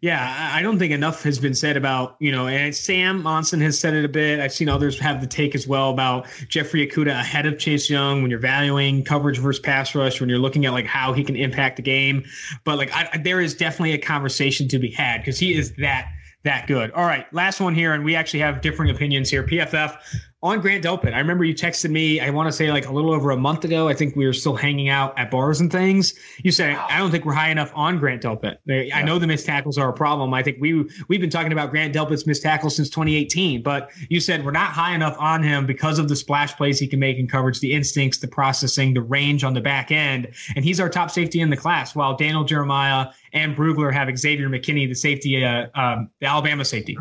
[0.00, 3.78] yeah, I don't think enough has been said about, you know, and Sam Monson has
[3.78, 4.40] said it a bit.
[4.40, 8.22] I've seen others have the take as well about Jeffrey Okudah ahead of Chase Young
[8.22, 11.36] when you're valuing coverage versus pass rush, when you're looking at like how he can
[11.36, 12.24] impact the game.
[12.64, 16.12] But like, I, there is definitely a conversation to be had because he is that
[16.44, 16.92] that good.
[16.92, 19.42] All right, last one here, and we actually have differing opinions here.
[19.42, 19.98] PFF
[20.46, 21.12] on Grant Delpit.
[21.12, 23.64] I remember you texted me, I want to say like a little over a month
[23.64, 23.88] ago.
[23.88, 26.14] I think we were still hanging out at bars and things.
[26.42, 28.58] You said, I don't think we're high enough on Grant Delpit.
[28.92, 30.32] I know the missed tackles are a problem.
[30.32, 34.20] I think we, we've been talking about Grant Delpit's missed tackles since 2018, but you
[34.20, 37.18] said we're not high enough on him because of the splash plays he can make
[37.18, 40.32] in coverage, the instincts, the processing, the range on the back end.
[40.54, 44.48] And he's our top safety in the class, while Daniel Jeremiah and Brugler have Xavier
[44.48, 46.96] McKinney, the safety, uh, um, the Alabama safety.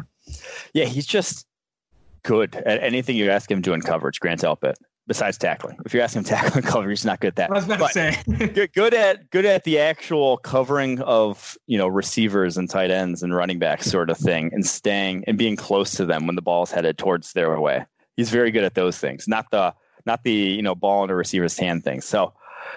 [0.74, 1.46] Yeah, he's just
[2.26, 4.20] good at anything you ask him to in coverage.
[4.20, 4.76] Grant Delpit,
[5.08, 5.78] besides tackling.
[5.86, 7.52] If you're asking him tackling coverage, he's not good at that.
[7.52, 8.18] I was about but to say
[8.54, 13.24] good, good at good at the actual covering of you know receivers and tight ends
[13.24, 16.42] and running backs sort of thing, and staying and being close to them when the
[16.42, 17.86] ball's headed towards their way.
[18.18, 19.74] He's very good at those things, not the
[20.06, 22.02] not the you know ball in a receiver's hand thing.
[22.02, 22.34] So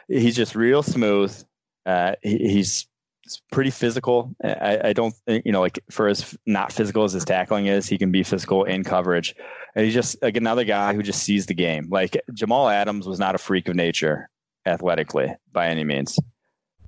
[0.08, 1.36] he's just real smooth.
[1.86, 2.86] Uh, he, he's
[3.52, 4.34] pretty physical.
[4.42, 7.98] I, I, don't, you know, like for as not physical as his tackling is, he
[7.98, 9.34] can be physical in coverage.
[9.74, 11.88] And he's just like another guy who just sees the game.
[11.90, 14.30] Like Jamal Adams was not a freak of nature
[14.66, 16.18] athletically by any means,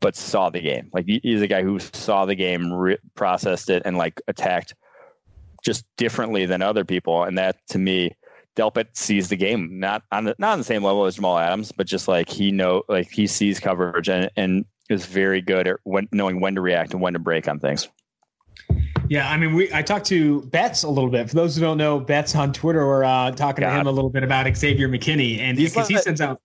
[0.01, 0.91] but saw the game.
[0.93, 4.75] Like he's a guy who saw the game, re- processed it, and like attacked
[5.63, 7.25] just differently than other people.
[7.25, 8.17] And that to me,
[8.57, 11.73] Delpit sees the game not on the not on the same level as Jamal Adams,
[11.73, 15.77] but just like he know like he sees coverage and and is very good at
[15.85, 17.89] when, knowing when to react and when to break on things.
[19.09, 21.29] Yeah, I mean, we I talked to Betts a little bit.
[21.29, 23.75] For those who don't know, Betts on Twitter were uh, talking God.
[23.75, 26.41] to him a little bit about Xavier McKinney, and because he sends out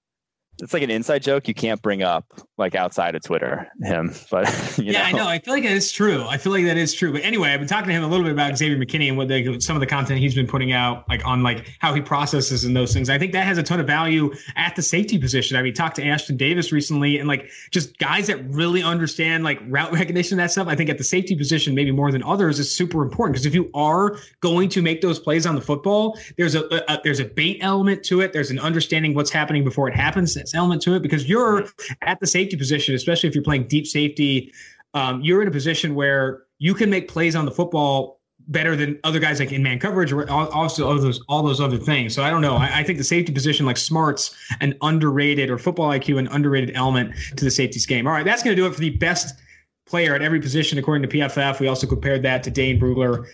[0.62, 2.26] it's like an inside joke you can't bring up
[2.58, 4.14] like outside of Twitter him.
[4.32, 5.06] But yeah, know.
[5.06, 5.28] I know.
[5.28, 6.26] I feel like it is true.
[6.28, 7.14] I feel like that is true.
[7.14, 9.28] But anyway, I've been talking to him a little bit about Xavier McKinney and what
[9.28, 12.64] they, some of the content he's been putting out, like on like how he processes
[12.66, 13.10] and those things.
[13.10, 15.58] I think that has a ton of value at the safety position.
[15.58, 19.60] I mean, talked to Ashtyn Davis recently, and like just guys that really understand like
[19.68, 20.68] route recognition that stuff.
[20.68, 23.54] I think at the safety position, maybe more than others, is super important because if
[23.54, 27.26] you are going to make those plays on the football, there's a, a there's a
[27.26, 28.34] bait element to it.
[28.34, 30.36] There's an understanding what's happening before it happens.
[30.54, 31.66] Element to it because you're
[32.02, 34.52] at the safety position, especially if you're playing deep safety.
[34.94, 39.00] Um, you're in a position where you can make plays on the football better than
[39.04, 42.14] other guys like in man coverage or also all those all those other things.
[42.14, 42.56] So I don't know.
[42.56, 46.76] I, I, think the safety position like smarts an underrated or football IQ an underrated
[46.76, 48.06] element to the safety game.
[48.06, 49.40] All right, that's going to do it for the best
[49.86, 51.60] player at every position according to PFF.
[51.60, 53.26] We also compared that to Dane Brugler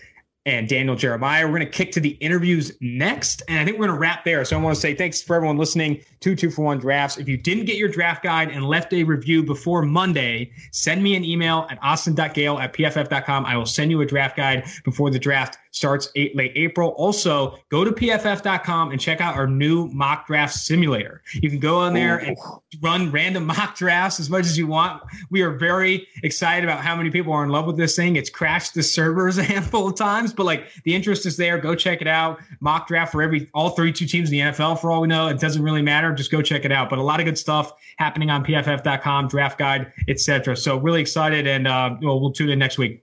[0.44, 1.44] and Daniel Jeremiah.
[1.44, 4.24] We're going to kick to the interviews next, and I think we're going to wrap
[4.24, 4.44] there.
[4.44, 7.16] So I want to say thanks for everyone listening to Two for One Drafts.
[7.18, 11.14] If you didn't get your draft guide and left a review before Monday, send me
[11.14, 13.46] an email at austin.gayle at pff.com.
[13.46, 16.90] I will send you a draft guide before the draft starts eight, late April.
[16.90, 21.22] Also, go to pff.com and check out our new mock draft simulator.
[21.34, 22.36] You can go on there and
[22.80, 25.02] run random mock drafts as much as you want.
[25.30, 28.16] We are very excited about how many people are in love with this thing.
[28.16, 31.58] It's crashed the servers a handful of times, but like the interest is there.
[31.58, 32.38] Go check it out.
[32.60, 35.28] Mock draft for every all 32 teams in the NFL for all we know.
[35.28, 36.12] It doesn't really matter.
[36.12, 36.90] Just go check it out.
[36.90, 40.56] But a lot of good stuff happening on pff.com, draft guide, etc.
[40.56, 43.02] So really excited and uh, we'll, we'll tune in next week.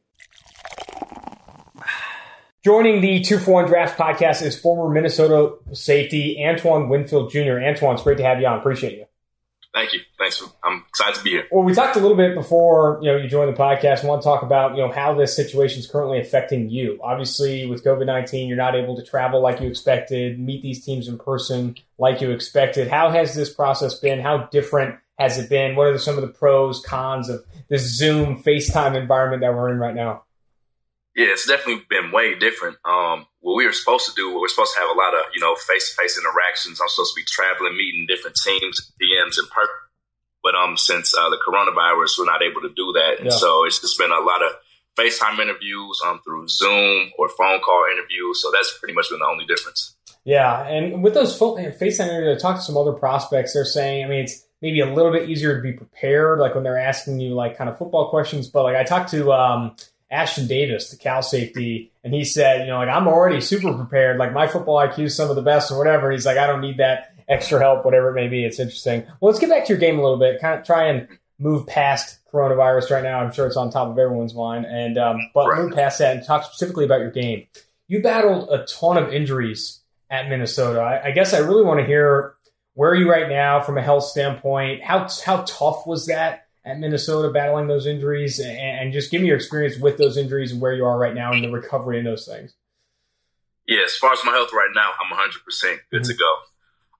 [2.61, 7.57] Joining the Two for One Drafts podcast is former Minnesota safety Antoine Winfield Jr.
[7.61, 8.59] Antoine, it's great to have you on.
[8.59, 9.05] Appreciate you.
[9.73, 10.01] Thank you.
[10.17, 10.43] Thanks.
[10.61, 11.47] I'm excited to be here.
[11.51, 14.03] Well, we talked a little bit before you know you joined the podcast.
[14.03, 16.99] I want to talk about you know how this situation is currently affecting you.
[17.01, 21.07] Obviously, with COVID nineteen, you're not able to travel like you expected, meet these teams
[21.07, 22.89] in person like you expected.
[22.89, 24.19] How has this process been?
[24.19, 25.77] How different has it been?
[25.77, 29.77] What are some of the pros, cons of this Zoom, FaceTime environment that we're in
[29.77, 30.23] right now?
[31.19, 32.77] Yeah, it's definitely been way different.
[32.85, 35.41] Um, what we were supposed to do, we're supposed to have a lot of, you
[35.41, 36.79] know, face to face interactions.
[36.79, 39.83] I'm supposed to be traveling, meeting different teams, DMs in person.
[40.41, 43.19] But um, since uh, the coronavirus, we're not able to do that.
[43.19, 43.35] And yeah.
[43.35, 44.53] so it's just been a lot of
[44.97, 48.41] FaceTime interviews um, through Zoom or phone call interviews.
[48.41, 49.97] So that's pretty much been the only difference.
[50.23, 50.65] Yeah.
[50.65, 53.53] And with those FaceTime interviews, I talked to some other prospects.
[53.53, 56.63] They're saying, I mean, it's maybe a little bit easier to be prepared, like when
[56.63, 58.47] they're asking you like kind of football questions.
[58.47, 59.75] But like I talked to, um,
[60.11, 64.17] Ashtyn Davis, the Cal safety, and he said, you know, like I'm already super prepared.
[64.17, 66.11] Like my football IQ is some of the best or whatever.
[66.11, 68.43] He's like, I don't need that extra help, whatever it may be.
[68.43, 69.03] It's interesting.
[69.19, 70.41] Well, let's get back to your game a little bit.
[70.41, 71.07] Kind of try and
[71.37, 73.19] move past coronavirus right now.
[73.19, 74.65] I'm sure it's on top of everyone's mind.
[74.65, 75.61] And um, but right.
[75.61, 77.45] move past that and talk specifically about your game.
[77.87, 79.79] You battled a ton of injuries
[80.09, 80.79] at Minnesota.
[80.79, 82.35] I, I guess I really want to hear
[82.73, 84.83] where are you right now from a health standpoint.
[84.83, 86.47] How how tough was that?
[86.65, 90.51] At Minnesota battling those injuries and, and, just give me your experience with those injuries
[90.51, 92.53] and where you are right now in the recovery and those things.
[93.65, 96.09] Yeah, as far as my health right now, I'm 100% good mm-hmm.
[96.09, 96.35] to go.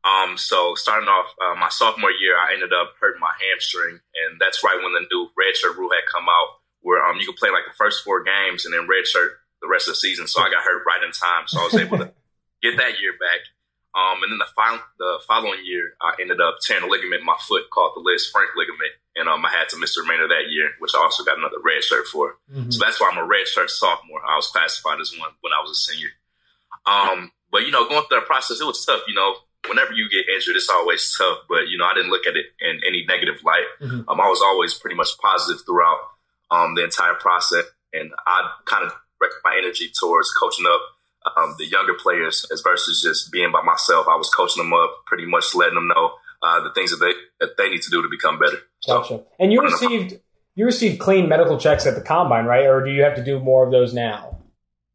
[0.03, 4.39] Um, so starting off uh, my sophomore year, I ended up hurting my hamstring, and
[4.39, 7.49] that's right when the new redshirt rule had come out, where um, you could play
[7.49, 10.27] like the first four games and then redshirt the rest of the season.
[10.27, 12.13] So I got hurt right in time, so I was able to
[12.63, 13.43] get that year back.
[13.95, 17.25] Um, and then the, final, the following year, I ended up tearing a ligament in
[17.25, 20.29] my foot called the Lisfranc ligament and um, I had to miss the remainder of
[20.29, 22.39] that year, which I also got another red shirt for.
[22.47, 22.71] Mm-hmm.
[22.71, 24.21] So that's why I'm a red shirt sophomore.
[24.23, 26.09] I was classified as one when I was a senior.
[26.87, 29.01] Um, but you know, going through that process, it was tough.
[29.07, 29.35] You know,
[29.67, 31.39] whenever you get injured, it's always tough.
[31.49, 33.67] But you know, I didn't look at it in any negative light.
[33.81, 34.07] Mm-hmm.
[34.07, 35.99] Um, I was always pretty much positive throughout
[36.49, 40.81] um, the entire process, and I kind of directed my energy towards coaching up
[41.37, 44.07] um, the younger players as versus just being by myself.
[44.07, 47.13] I was coaching them up, pretty much letting them know uh, the things that they
[47.39, 48.57] that they need to do to become better.
[48.87, 49.07] Gotcha.
[49.07, 50.19] So, and you received
[50.55, 52.65] you received clean medical checks at the combine, right?
[52.65, 54.39] Or do you have to do more of those now?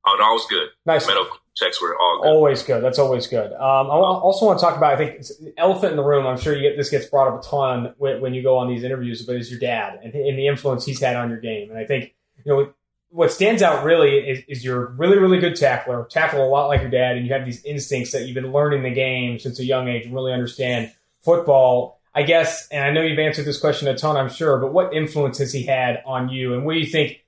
[0.07, 0.69] Oh, no, was good.
[0.85, 1.07] Nice.
[1.07, 2.29] Medical checks were all good.
[2.29, 2.85] Always good.
[2.85, 3.53] That's always good.
[3.53, 4.93] Um, I also want to talk about.
[4.93, 5.25] I think
[5.57, 6.27] elephant in the room.
[6.27, 8.69] I'm sure you get this gets brought up a ton when, when you go on
[8.69, 11.71] these interviews, but is your dad and, and the influence he's had on your game.
[11.71, 12.15] And I think
[12.45, 12.75] you know
[13.15, 16.81] what stands out really is, is, you're really, really good tackler, tackle a lot like
[16.81, 19.65] your dad, and you have these instincts that you've been learning the game since a
[19.65, 20.93] young age and really understand
[21.23, 22.01] football.
[22.13, 24.93] I guess, and I know you've answered this question a ton, I'm sure, but what
[24.93, 26.55] influence has he had on you?
[26.55, 27.25] And what do you think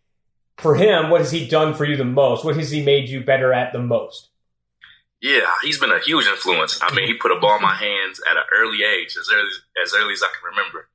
[0.57, 2.45] for him, what has he done for you the most?
[2.45, 4.31] What has he made you better at the most?
[5.21, 6.81] Yeah, he's been a huge influence.
[6.83, 9.49] I mean, he put a ball in my hands at an early age, as early
[9.83, 10.89] as early as I can remember.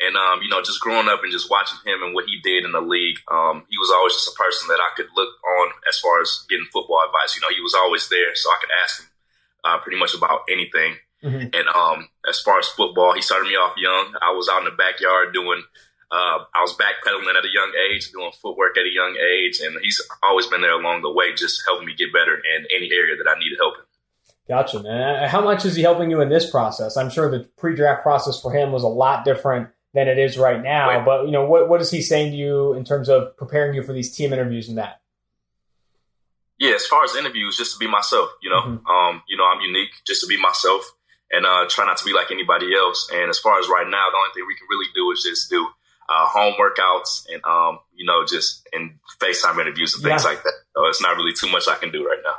[0.00, 2.64] And um, you know, just growing up and just watching him and what he did
[2.64, 5.72] in the league, um, he was always just a person that I could look on
[5.88, 7.34] as far as getting football advice.
[7.34, 9.10] You know, he was always there, so I could ask him
[9.64, 11.02] uh, pretty much about anything.
[11.22, 11.50] Mm-hmm.
[11.50, 14.14] And um, as far as football, he started me off young.
[14.22, 15.64] I was out in the backyard doing.
[16.10, 19.76] Uh, I was backpedaling at a young age, doing footwork at a young age, and
[19.82, 23.16] he's always been there along the way, just helping me get better in any area
[23.18, 23.84] that I needed help in.
[24.48, 25.28] Gotcha, man.
[25.28, 26.96] How much is he helping you in this process?
[26.96, 29.68] I'm sure the pre-draft process for him was a lot different
[29.98, 30.88] than it is right now.
[30.88, 31.04] Right.
[31.04, 33.82] But you know, what what is he saying to you in terms of preparing you
[33.82, 35.00] for these team interviews and that?
[36.58, 38.30] Yeah, as far as interviews, just to be myself.
[38.42, 38.86] You know, mm-hmm.
[38.86, 39.90] um, you know, I'm unique.
[40.06, 40.84] Just to be myself
[41.30, 43.10] and uh, try not to be like anybody else.
[43.12, 45.50] And as far as right now, the only thing we can really do is just
[45.50, 45.66] do
[46.08, 50.30] uh, home workouts and um, you know just and FaceTime interviews and things yeah.
[50.30, 50.54] like that.
[50.74, 52.34] So it's not really too much I can do right now.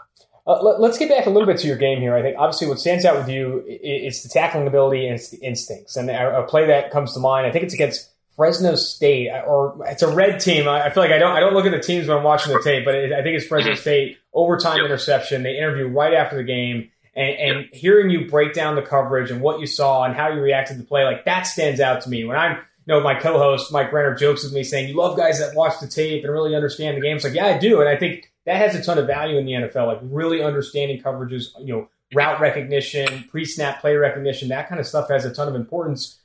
[0.50, 2.16] Uh, let, us get back a little bit to your game here.
[2.16, 5.38] I think obviously what stands out with you is the tackling ability and it's the
[5.38, 5.96] instincts.
[5.96, 9.78] And a, a play that comes to mind, I think it's against Fresno State, or
[9.86, 10.68] it's a red team.
[10.68, 12.62] I feel like I don't I don't look at the teams when I'm watching the
[12.64, 14.86] tape, but it, I think it's Fresno State overtime yep.
[14.86, 15.44] interception.
[15.44, 17.74] They interview right after the game, and, and yep.
[17.74, 20.82] hearing you break down the coverage and what you saw and how you reacted to
[20.82, 22.24] the play, like that stands out to me.
[22.24, 25.40] When I'm you know, my co-host Mike Renner jokes with me saying, "You love guys
[25.40, 27.90] that watch the tape and really understand the game." It's like, yeah, I do, and
[27.90, 29.88] I think that has a ton of value in the NFL.
[29.88, 35.08] Like really understanding coverages, you know, route recognition, pre-snap play recognition, that kind of stuff
[35.10, 36.20] has a ton of importance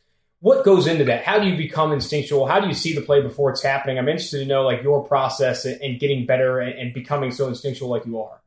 [0.44, 1.24] what goes into that?
[1.24, 2.46] How do you become instinctual?
[2.46, 3.98] How do you see the play before it's happening?
[3.98, 8.04] I'm interested to know like your process and getting better and becoming so instinctual like
[8.04, 8.42] you are.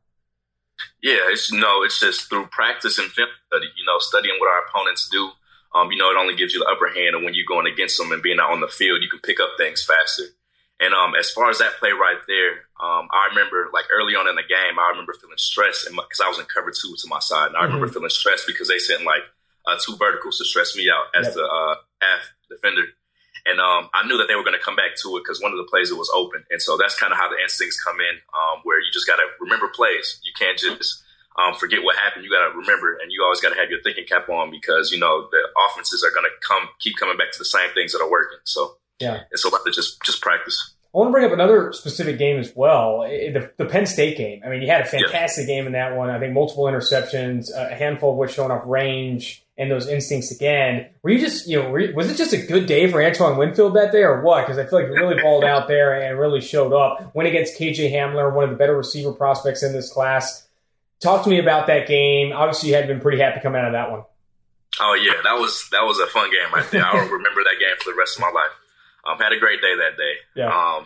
[1.02, 3.66] Yeah, it's know, it's just through practice and film study.
[3.76, 5.28] You know, studying what our opponents do.
[5.74, 7.98] Um, you know, it only gives you the upper hand, and when you're going against
[7.98, 10.22] them and being out on the field, you can pick up things faster.
[10.80, 14.28] And um, as far as that play right there, um, I remember like early on
[14.28, 17.18] in the game, I remember feeling stressed because I was in cover two to my
[17.18, 17.74] side, and I mm-hmm.
[17.74, 19.26] remember feeling stressed because they sent like
[19.66, 21.34] uh, two verticals to stress me out as yep.
[21.34, 22.94] the uh, half defender.
[23.46, 25.50] And um, I knew that they were going to come back to it because one
[25.50, 27.98] of the plays it was open, and so that's kind of how the instincts come
[27.98, 30.20] in, um, where you just got to remember plays.
[30.22, 31.02] You can't just
[31.34, 32.24] um, forget what happened.
[32.24, 34.90] You got to remember, and you always got to have your thinking cap on because
[34.90, 37.90] you know the offenses are going to come keep coming back to the same things
[37.92, 38.38] that are working.
[38.44, 40.74] So yeah, it's a lot to just just practice.
[40.94, 44.40] I want to bring up another specific game as well, the, the Penn State game.
[44.44, 45.56] I mean, you had a fantastic yeah.
[45.56, 46.08] game in that one.
[46.08, 50.30] I think multiple interceptions, uh, a handful of which showing off range and those instincts
[50.30, 50.86] again.
[51.02, 53.76] Were you just, you know, you, was it just a good day for Antoine Winfield
[53.76, 54.46] that day or what?
[54.46, 57.14] Because I feel like he really balled out there and really showed up.
[57.14, 60.48] Went against KJ Hamler, one of the better receiver prospects in this class.
[61.00, 62.32] Talk to me about that game.
[62.32, 64.04] Obviously, you had been pretty happy coming out of that one.
[64.80, 66.84] Oh yeah, that was that was a fun game right there.
[66.86, 68.50] I'll remember that game for the rest of my life.
[69.06, 70.14] Um, had a great day that day.
[70.34, 70.50] Yeah.
[70.50, 70.84] Um,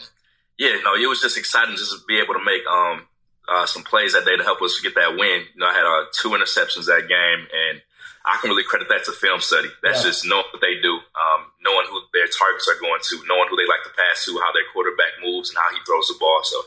[0.58, 3.06] yeah, no, it was just exciting just to be able to make um,
[3.48, 5.42] uh, some plays that day to help us get that win.
[5.54, 7.82] You know, I had uh, two interceptions that game, and
[8.24, 9.68] I can really credit that to film study.
[9.82, 10.10] That's yeah.
[10.10, 13.56] just knowing what they do, um, knowing who their targets are going to, knowing who
[13.56, 16.40] they like to pass to, how their quarterback moves, and how he throws the ball.
[16.44, 16.58] So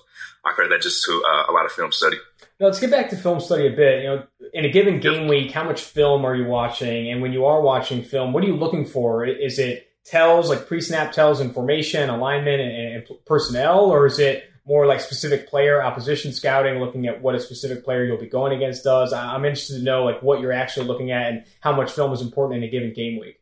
[0.44, 2.18] I credit that just to uh, a lot of film study.
[2.60, 4.04] Now let's get back to film study a bit.
[4.04, 7.12] You know, in a given game week, how much film are you watching?
[7.12, 9.26] And when you are watching film, what are you looking for?
[9.26, 14.50] Is it tells like pre-snap tells in formation, alignment, and, and personnel, or is it
[14.66, 18.52] more like specific player opposition scouting, looking at what a specific player you'll be going
[18.52, 19.14] against does.
[19.14, 22.22] I'm interested to know like what you're actually looking at and how much film is
[22.22, 23.40] important in a given game week.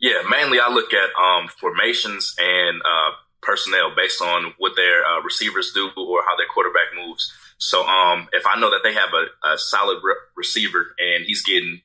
[0.00, 3.10] Yeah, mainly I look at um, formations and uh,
[3.40, 7.32] personnel based on what their uh, receivers do or how their quarterback moves.
[7.58, 11.44] So um, if I know that they have a, a solid re- receiver and he's
[11.44, 11.82] getting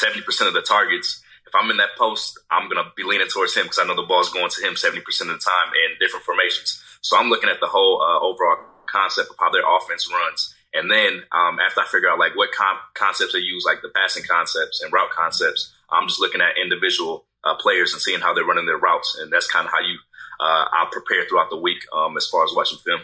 [0.00, 1.22] 70% of the targets,
[1.54, 4.08] I'm in that post, I'm going to be leaning towards him because I know the
[4.08, 6.82] ball's going to him 70% of the time in different formations.
[7.00, 10.54] So I'm looking at the whole uh, overall concept of how their offense runs.
[10.74, 13.94] And then um, after I figure out like what com- concepts they use, like the
[13.94, 18.34] passing concepts and route concepts, I'm just looking at individual uh, players and seeing how
[18.34, 19.16] they're running their routes.
[19.20, 19.98] And that's kind of how you
[20.40, 23.00] uh, I'll prepare throughout the week um, as far as watching film.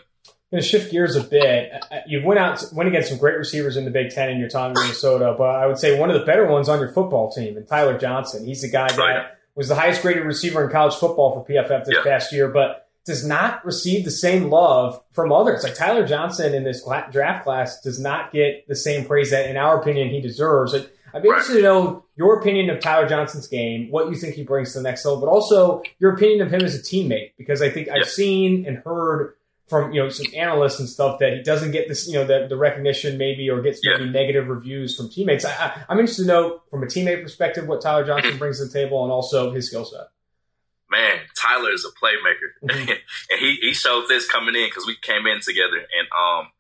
[0.50, 1.72] Going to shift gears a bit.
[1.92, 4.48] Uh, you went out, went against some great receivers in the Big Ten in your
[4.48, 7.30] time in Minnesota, but I would say one of the better ones on your football
[7.30, 8.44] team, and Tyler Johnson.
[8.44, 11.94] He's the guy that was the highest graded receiver in college football for PFF this
[11.94, 12.02] yeah.
[12.02, 15.62] past year, but does not receive the same love from others.
[15.62, 19.56] Like Tyler Johnson in this draft class does not get the same praise that, in
[19.56, 20.74] our opinion, he deserves.
[20.74, 24.44] I'd be interested to know your opinion of Tyler Johnson's game, what you think he
[24.44, 27.62] brings to the next level, but also your opinion of him as a teammate, because
[27.62, 29.34] I think I've seen and heard
[29.70, 32.46] from you know some analysts and stuff that he doesn't get this you know the,
[32.48, 34.10] the recognition maybe or gets maybe yeah.
[34.10, 35.46] negative reviews from teammates.
[35.46, 38.72] I, am interested to know from a teammate perspective what Tyler Johnson brings to the
[38.72, 40.08] table and also his skill set
[40.90, 42.90] man, Tyler is a playmaker, mm-hmm.
[43.30, 46.50] and he he showed this coming in because we came in together, and um,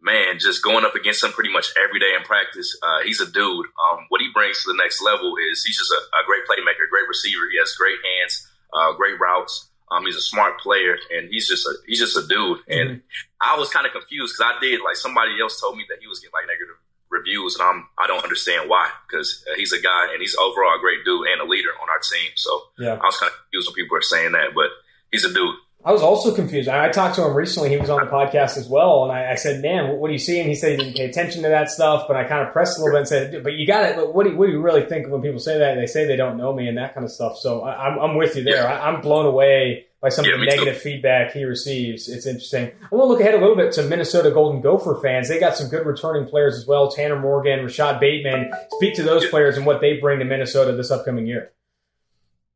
[0.00, 2.76] man, just going up against him pretty much every day in practice.
[2.82, 3.66] Uh, he's a dude.
[3.76, 6.88] Um, what he brings to the next level is he's just a, a great playmaker,
[6.90, 7.48] great receiver.
[7.52, 9.67] He has great hands, uh, great routes.
[9.90, 12.58] Um, he's a smart player, and he's just a he's just a dude.
[12.68, 13.40] And mm-hmm.
[13.40, 16.06] I was kind of confused because I did like somebody else told me that he
[16.06, 16.76] was getting like negative
[17.10, 20.76] reviews, and I'm I don't understand why because uh, he's a guy and he's overall
[20.76, 22.30] a great dude and a leader on our team.
[22.36, 22.94] So yeah.
[23.00, 24.70] I was kind of confused when people were saying that, but
[25.10, 25.56] he's a dude.
[25.84, 26.68] I was also confused.
[26.68, 27.70] I talked to him recently.
[27.70, 30.12] He was on the podcast as well, and I, I said, "Man, what, what, do
[30.12, 32.06] you see?" And he said he didn't pay attention to that stuff.
[32.08, 34.12] But I kind of pressed a little bit and said, "But you got it.
[34.12, 35.76] What do you, what do you really think when people say that?
[35.76, 38.10] They say they don't know me and that kind of stuff." So I, am I'm,
[38.10, 38.64] I'm with you there.
[38.64, 38.80] Yeah.
[38.80, 40.80] I, am blown away by some yeah, of the negative too.
[40.80, 42.08] feedback he receives.
[42.08, 42.72] It's interesting.
[42.82, 45.28] I want to look ahead a little bit to Minnesota Golden Gopher fans.
[45.28, 46.90] They got some good returning players as well.
[46.90, 48.52] Tanner Morgan, Rashod Bateman.
[48.72, 51.52] Speak to those players and what they bring to Minnesota this upcoming year.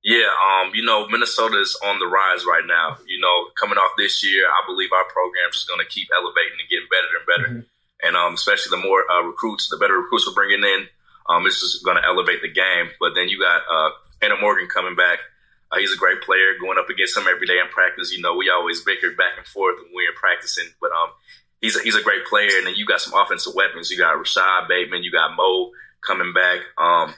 [0.03, 2.98] Yeah, um, you know, Minnesota is on the rise right now.
[3.07, 6.59] You know, coming off this year, I believe our program is going to keep elevating
[6.59, 7.48] and getting better and better.
[7.48, 8.07] Mm-hmm.
[8.07, 10.88] And um, especially the more uh, recruits, the better recruits we're bringing in,
[11.30, 12.90] um, it's just going to elevate the game.
[12.98, 13.90] But then you got uh,
[14.20, 15.20] Tanner Morgan coming back
[15.72, 16.53] Uh, he's a great player.
[16.61, 19.46] Going up against him every day in practice, you know, we always bickered back and
[19.46, 20.68] forth when we were practicing.
[20.80, 21.11] But um,
[21.61, 23.90] he's a, he's a great player, and then you got some offensive weapons.
[23.90, 25.70] You got Rashod Bateman, you got Mo
[26.03, 26.61] coming back.
[26.76, 27.14] Um,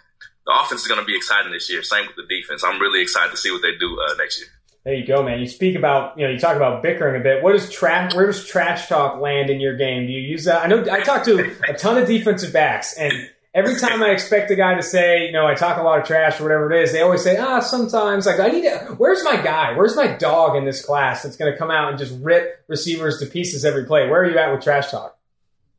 [0.46, 1.82] the offense is going to be exciting this year.
[1.82, 2.62] Same with the defense.
[2.64, 4.48] I'm really excited to see what they do uh, next year.
[4.84, 5.40] There you go, man.
[5.40, 7.42] You speak about, you know, you talk about bickering a bit.
[7.42, 8.14] What is trash?
[8.14, 10.06] Where does trash talk land in your game?
[10.06, 10.62] Do you use that?
[10.62, 14.50] I know I talk to a ton of defensive backs, and every time I expect
[14.50, 16.82] a guy to say, you know, I talk a lot of trash or whatever it
[16.82, 18.26] is, they always say, ah, sometimes.
[18.26, 19.74] Like, I need to, where's my guy?
[19.74, 23.18] Where's my dog in this class that's going to come out and just rip receivers
[23.20, 24.08] to pieces every play?
[24.08, 25.16] Where are you at with trash talk?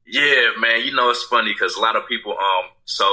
[0.08, 0.84] Yeah, man.
[0.84, 3.06] You know, it's funny because a lot of people, um, so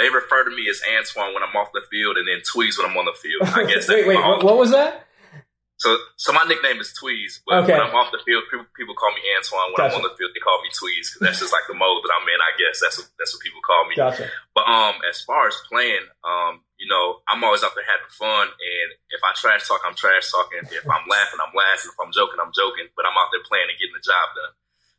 [0.00, 2.88] they refer to me as Antoine when I'm off the field and then Tweez when
[2.88, 3.44] I'm on the field.
[3.52, 3.84] I guess.
[3.92, 5.04] wait, wait, what, what was that?
[5.80, 7.72] So, so my nickname is Tweez, but okay.
[7.72, 9.72] when I'm off the field, people, people call me Antoine.
[9.72, 9.96] When gotcha.
[9.96, 12.12] I'm on the field, they call me Tweez because that's just like the mode that
[12.12, 12.36] I'm in.
[12.36, 13.96] I guess that's what, that's what people call me.
[13.96, 14.28] Gotcha.
[14.52, 18.52] But um, as far as playing, um, you know, I'm always out there having fun,
[18.52, 20.68] and if I trash talk, I'm trash talking.
[20.68, 21.88] If I'm laughing, I'm laughing.
[21.88, 22.92] If I'm joking, I'm joking.
[22.92, 24.52] But I'm out there playing and getting the job done.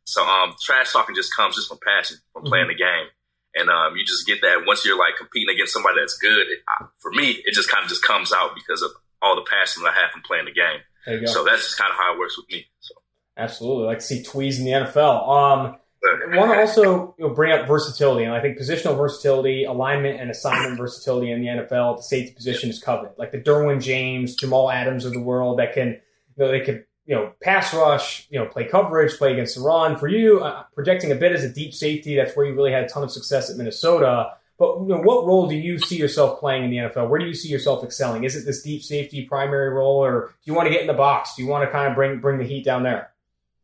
[0.09, 2.81] So um, trash talking just comes just from passion, from playing mm-hmm.
[2.81, 3.07] the game.
[3.53, 6.47] And um, you just get that once you're like competing against somebody that's good.
[6.47, 6.59] It,
[6.99, 8.91] for me, it just kind of just comes out because of
[9.21, 10.79] all the passion that I have from playing the game.
[11.27, 12.65] So that's just kind of how it works with me.
[12.79, 12.93] So
[13.37, 15.27] absolutely, like to see Tweez in the NFL.
[15.27, 19.65] Um, I want to also you know, bring up versatility, and I think positional versatility,
[19.65, 21.97] alignment, and assignment versatility in the NFL.
[21.97, 25.73] The safety position is covered, like the Derwin James, Jamal Adams of the world that
[25.73, 29.55] can, you know, they could you know, pass rush, you know, play coverage, play against
[29.55, 29.97] the run.
[29.97, 32.83] For you, uh, projecting a bit as a deep safety, that's where you really had
[32.83, 34.33] a ton of success at Minnesota.
[34.57, 37.09] But you know, what role do you see yourself playing in the NFL?
[37.09, 38.23] Where do you see yourself excelling?
[38.23, 40.93] Is it this deep safety primary role, or do you want to get in the
[40.93, 41.35] box?
[41.35, 43.11] Do you want to kind of bring bring the heat down there?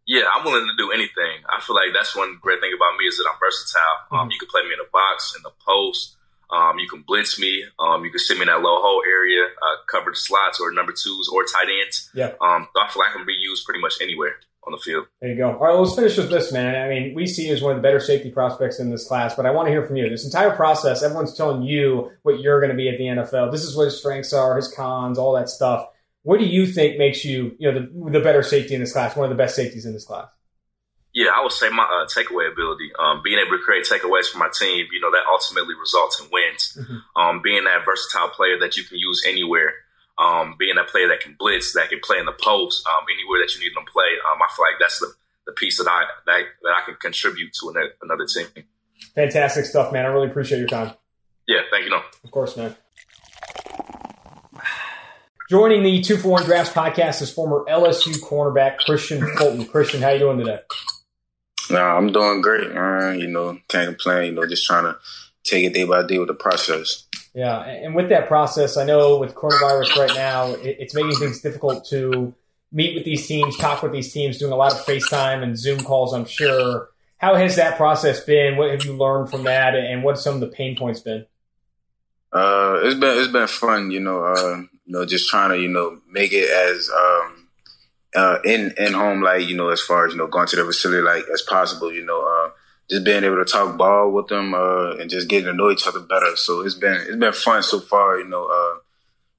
[0.08, 1.44] Yeah, I'm willing to do anything.
[1.50, 3.82] I feel like that's one great thing about me is that I'm versatile.
[3.84, 4.16] Um, mm-hmm.
[4.16, 6.16] Um, you can play me in the box, in the post.
[6.50, 7.64] Um, you can blitz me.
[7.80, 10.72] Um, you can sit me in that low hole area, uh, cover the slots or
[10.72, 12.10] number twos or tight ends.
[12.14, 12.34] Yeah.
[12.42, 14.36] Um, I feel like I can be used pretty much anywhere
[14.68, 15.08] on the field.
[15.22, 15.48] There you go.
[15.48, 16.76] All right, well, let's finish with this, man.
[16.76, 19.36] I mean, we see you as one of the better safety prospects in this class,
[19.36, 20.10] but I want to hear from you.
[20.10, 23.52] This entire process, everyone's telling you what you're going to be at the NFL.
[23.52, 25.88] This is what his strengths are, his cons, all that stuff.
[26.24, 29.16] What do you think makes you, you know, the, the better safety in this class,
[29.16, 30.30] one of the best safeties in this class?
[31.18, 34.38] Yeah, I would say my uh, takeaway ability, um, being able to create takeaways for
[34.38, 36.78] my team, you know, that ultimately results in wins.
[36.78, 37.02] Mm-hmm.
[37.18, 39.74] Um, being that versatile player that you can use anywhere
[40.18, 43.40] um, being a player that can blitz, that can play in the post, um, anywhere
[43.40, 44.18] that you need them to play.
[44.32, 45.14] Um, I feel like that's the,
[45.46, 48.66] the piece that I that, that I can contribute to another, another team.
[49.16, 50.06] Fantastic stuff, man.
[50.06, 50.94] I really appreciate your time.
[51.48, 51.92] Yeah, thank you.
[51.92, 52.02] No.
[52.24, 52.76] Of course, man.
[55.50, 59.66] Joining the Two for One Drafts podcast is former LSU cornerback Kristian Fulton.
[59.66, 60.60] Kristian, how you doing today?
[61.70, 62.74] Nah, I'm doing great.
[62.74, 63.20] Man.
[63.20, 64.28] You know, can't complain.
[64.28, 64.98] You know, just trying to
[65.44, 67.06] take it day by day with the process.
[67.34, 71.86] Yeah, and with that process, I know with coronavirus right now, it's making things difficult
[71.90, 72.34] to
[72.72, 75.80] meet with these teams, talk with these teams, doing a lot of FaceTime and Zoom
[75.80, 76.14] calls.
[76.14, 76.90] I'm sure.
[77.18, 78.58] How has that process been?
[78.58, 81.26] What have you learned from that, and what some of the pain points been?
[82.32, 84.24] Uh, it's been it's been fun, you know.
[84.24, 87.47] Uh, you know, just trying to you know make it as um,
[88.16, 90.66] uh, in in home like you know as far as you know going to the
[90.66, 91.92] facility like as possible.
[91.92, 92.52] You know, uh,
[92.90, 95.88] just being able to talk ball with them uh, and just getting to know each
[95.88, 96.36] other better.
[96.36, 98.20] So it's been it's been fun so far.
[98.20, 98.80] You know, uh,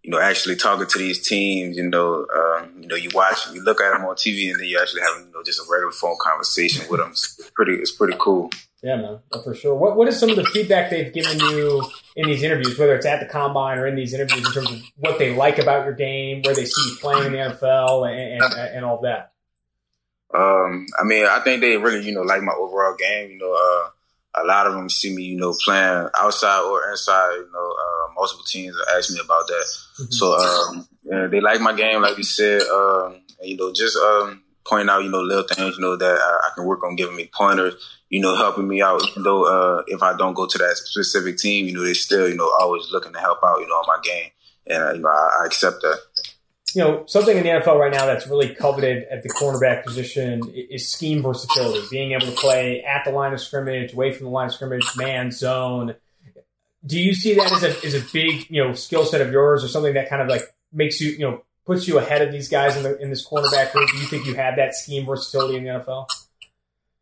[0.03, 1.77] you know, actually talking to these teams.
[1.77, 4.67] You know, uh, you know, you watch, you look at them on TV, and then
[4.69, 7.11] you actually have you know just a regular phone conversation with them.
[7.11, 8.51] It's pretty, it's pretty cool.
[8.83, 9.75] Yeah, man, for sure.
[9.75, 13.07] What what is some of the feedback they've given you in these interviews, whether it's
[13.07, 15.95] at the combine or in these interviews, in terms of what they like about your
[15.95, 19.33] game, where they see you playing in the NFL, and, and, and all that?
[20.33, 23.31] Um, I mean, I think they really, you know, like my overall game.
[23.31, 27.33] You know, uh, a lot of them see me, you know, playing outside or inside.
[27.33, 29.67] You know, uh, multiple teams ask me about that.
[30.01, 30.13] Mm-hmm.
[30.13, 32.63] So, um, yeah, they like my game, like you said.
[32.63, 36.19] Um, and, you know, just um, pointing out, you know, little things, you know, that
[36.21, 37.75] I, I, can work on giving me pointers.
[38.11, 39.03] You know, helping me out.
[39.17, 42.37] Though uh, if I don't go to that specific team, you know, they're still, you
[42.37, 43.61] know, always looking to help out.
[43.61, 44.31] You know, on my game,
[44.67, 45.99] and uh, you know, I, I accept that
[46.75, 50.43] you know, something in the NFL right now that's really coveted at the cornerback position
[50.55, 54.31] is scheme versatility, being able to play at the line of scrimmage, away from the
[54.31, 55.95] line of scrimmage, man, zone.
[56.85, 59.65] Do you see that as a, as a big, you know, skill set of yours
[59.65, 60.43] or something that kind of like
[60.73, 63.73] makes you, you know, puts you ahead of these guys in, the, in this cornerback
[63.73, 63.91] group?
[63.91, 66.07] Do you think you have that scheme versatility in the NFL?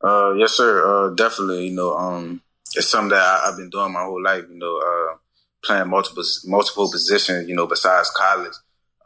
[0.02, 0.84] Uh, yes, sir.
[0.86, 1.68] Uh, definitely.
[1.68, 2.42] You know, um,
[2.74, 4.44] it's something that I, have been doing my whole life.
[4.48, 5.16] You know, uh,
[5.64, 7.48] playing multiple multiple positions.
[7.48, 8.54] You know, besides college.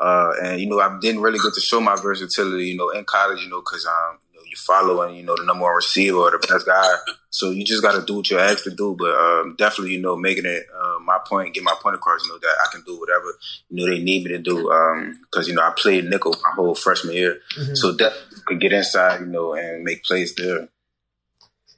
[0.00, 3.04] Uh, and you know, I didn't really get to show my versatility, you know, in
[3.04, 6.16] college, you know, because um, you, know, you following, you know, the number one receiver
[6.16, 6.94] or the best guy.
[7.28, 8.96] So you just got to do what you're asked to do.
[8.98, 12.24] But um, definitely, you know, making it uh, my point, get my point across.
[12.24, 13.26] You know that I can do whatever
[13.68, 14.54] you know they need me to do.
[14.56, 17.74] Because um, you know I played nickel my whole freshman year, mm-hmm.
[17.74, 18.14] so that
[18.46, 20.68] could get inside, you know, and make plays there.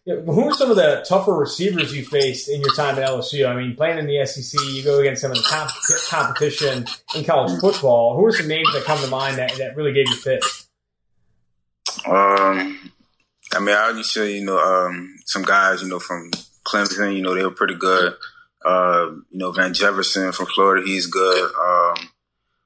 [0.04, 3.48] Who are some of the tougher receivers you faced in your time at LSU?
[3.48, 5.70] I mean, playing in the SEC, you go against some of the comp-
[6.08, 8.16] competition in college football.
[8.16, 10.68] Who are some names that come to mind that, that really gave you fits?
[12.04, 12.90] Um,
[13.54, 16.32] I mean, I say, you know, um, some guys, you know, from
[16.64, 18.14] Clemson, you know, they were pretty good.
[18.64, 21.52] Uh, you know, Van Jefferson from Florida, he's good.
[21.54, 22.08] Um,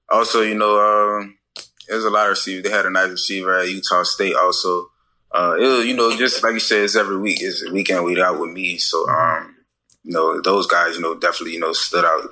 [0.09, 0.78] also, you know,
[1.20, 1.37] um,
[1.87, 2.64] there's a lot of receivers.
[2.64, 4.91] They had a nice receiver at Utah State also
[5.37, 7.43] uh, it you know, just like you said, it's every week.
[7.43, 8.78] It's week in, week out with me.
[8.78, 9.55] So, um,
[10.03, 12.30] you know, those guys, you know, definitely, you know, stood out.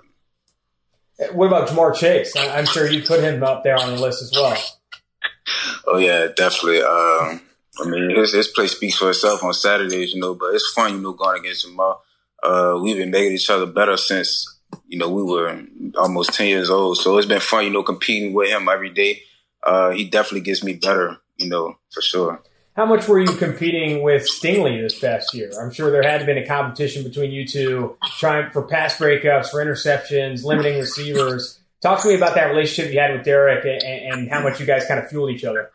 [1.33, 2.35] What about Ja'Marr Chase?
[2.37, 4.57] I'm sure you put him up there on the list as well.
[5.87, 6.81] Oh yeah, definitely.
[6.81, 7.43] Um,
[7.79, 10.35] I mean, his his play speaks for itself on Saturdays, you know.
[10.35, 11.99] But it's fun, you know, going against Ja'Marr.
[12.43, 15.63] Uh, we've been making each other better since you know we were
[15.99, 16.97] almost ten years old.
[16.97, 19.21] So it's been fun, you know, competing with him every day.
[19.63, 22.43] Uh, he definitely gets me better, you know, for sure.
[22.77, 25.53] How much were you competing with Stingley this past year?
[25.61, 29.64] I'm sure there had been a competition between you two, trying for pass breakups, for
[29.64, 31.61] interceptions, limiting receivers.
[31.81, 34.66] Talk to me about that relationship you had with Derek and, and how much you
[34.66, 35.70] guys kind of fueled each other.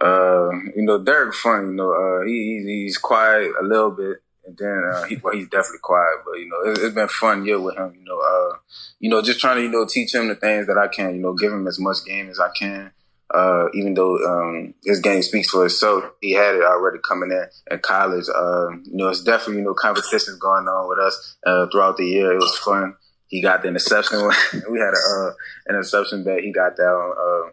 [0.00, 1.68] Uh, you know, Derek fun.
[1.68, 5.48] You know, uh, he, he's quiet a little bit, and then uh, he, well, he's
[5.48, 6.20] definitely quiet.
[6.24, 7.94] But you know, it, has been fun year with him.
[7.94, 8.56] You know, uh,
[9.00, 11.14] you know, just trying to you know teach him the things that I can.
[11.14, 12.90] You know, give him as much game as I can.
[13.34, 17.44] Uh, even though um, his game speaks for itself, he had it already coming in
[17.70, 18.26] in college.
[18.32, 22.06] Uh, you know, it's definitely you know competitions going on with us uh, throughout the
[22.06, 22.32] year.
[22.32, 22.94] It was fun.
[23.28, 24.18] He got the interception.
[24.70, 25.30] we had a uh,
[25.66, 27.14] an interception that he got down.
[27.18, 27.50] Uh,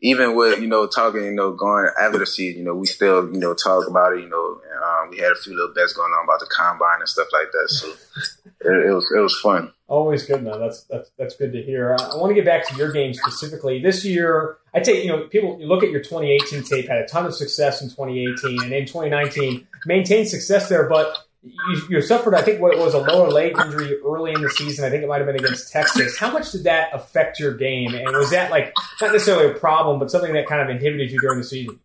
[0.00, 3.32] even with you know talking, you know, going after the season, you know, we still
[3.32, 4.20] you know talk about it.
[4.20, 7.08] You know, um, we had a few little bets going on about the combine and
[7.08, 7.68] stuff like that.
[7.70, 7.88] So
[8.60, 9.72] it, it was it was fun.
[9.86, 10.60] Always good, man.
[10.60, 11.96] That's that's that's good to hear.
[11.98, 13.82] I, I want to get back to your game specifically.
[13.82, 17.06] This year, I take you know people you look at your 2018 tape had a
[17.06, 22.34] ton of success in 2018, and in 2019 maintained success there, but you, you, suffered,
[22.34, 24.84] I think, what was a lower leg injury early in the season.
[24.84, 26.18] I think it might have been against Texas.
[26.18, 27.94] How much did that affect your game?
[27.94, 31.20] And was that like not necessarily a problem, but something that kind of inhibited you
[31.20, 31.78] during the season?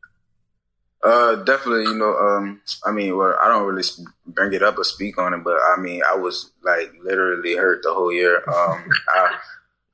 [1.04, 1.84] Uh, definitely.
[1.84, 3.84] You know, um, I mean, well, I don't really
[4.28, 7.84] bring it up or speak on it, but I mean, I was like literally hurt
[7.84, 8.38] the whole year.
[8.38, 9.38] Um, I,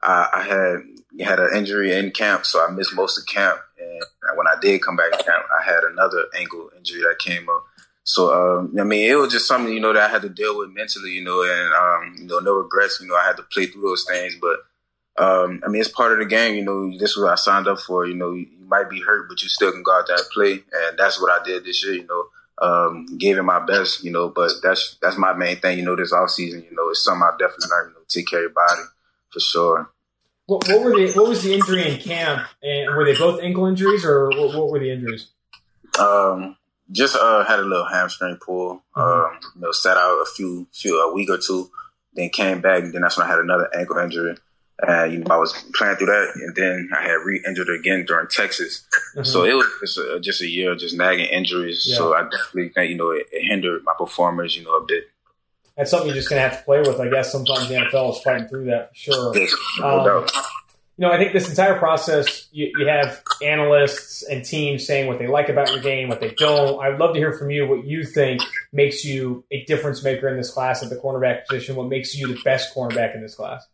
[0.03, 3.59] I, I had had an injury in camp, so I missed most of camp.
[3.79, 4.01] And
[4.37, 7.65] when I did come back to camp, I had another ankle injury that came up.
[8.07, 10.59] So, um, I mean, it was just something, you know, that I had to deal
[10.59, 13.43] with mentally, you know, and, um, you know, no regrets, you know, I had to
[13.43, 14.35] play through those things.
[14.39, 14.59] But,
[15.21, 17.67] um, I mean, it's part of the game, you know, this is what I signed
[17.67, 18.05] up for.
[18.05, 20.53] You know, you, might be hurt, but you still can go out there and play.
[20.53, 22.25] And that's what I did this year, you know,
[22.59, 25.95] um, gave it my best, you know, but that's, that's my main thing, you know,
[25.95, 28.43] this off season, you know, it's something I definitely learned, you know, take care of
[28.43, 28.81] your body
[29.31, 29.91] for sure.
[30.47, 32.47] What, what were the, what was the injury in camp?
[32.63, 35.27] And were they both ankle injuries or what, what were the injuries?
[35.99, 36.57] Um,
[36.91, 38.83] just uh, had a little hamstring pull.
[38.95, 39.01] Mm-hmm.
[39.01, 41.69] Um, you know, sat out a few, few a week or two,
[42.13, 44.35] then came back, and then that's when I had another ankle injury.
[44.79, 48.27] And you know, I was playing through that, and then I had re-injured again during
[48.27, 48.85] Texas.
[49.15, 49.23] Mm-hmm.
[49.23, 51.85] So it was just a, just a year of just nagging injuries.
[51.87, 51.97] Yeah.
[51.97, 55.05] So I definitely think you know it, it, hindered my performance, you know, a bit.
[55.77, 57.31] That's something you're just gonna have to play with, I guess.
[57.31, 59.37] Sometimes the NFL is fighting through that for sure.
[59.37, 60.31] Yes, no um, doubt
[60.97, 65.19] you know, I think this entire process, you, you, have analysts and teams saying what
[65.19, 66.81] they like about your game, what they don't.
[66.81, 68.41] I'd love to hear from you what you think
[68.71, 71.75] makes you a difference maker in this class at the cornerback position.
[71.75, 73.65] What makes you the best cornerback in this class?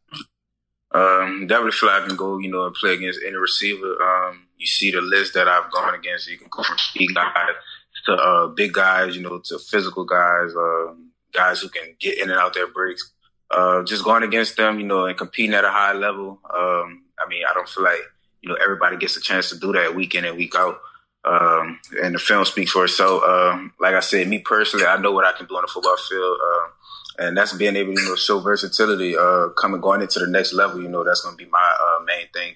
[0.93, 4.01] Um, definitely feel I can go, you know, and play against any receiver.
[4.01, 6.27] Um, you see the list that I've gone against.
[6.27, 7.53] You can go from speed guys
[8.05, 10.93] to uh, big guys, you know, to physical guys, uh,
[11.33, 13.11] guys who can get in and out their breaks.
[13.51, 16.39] Uh, just going against them, you know, and competing at a high level.
[16.45, 17.99] Um, I mean, I don't feel like
[18.41, 20.79] you know everybody gets a chance to do that week in and week out.
[21.23, 23.23] Um, and the film speaks for itself.
[23.23, 25.97] Um, like I said, me personally, I know what I can do on the football
[25.97, 30.19] field, uh, and that's being able to you know, show versatility, uh, coming going into
[30.19, 30.81] the next level.
[30.81, 32.55] You know, that's going to be my uh, main thing.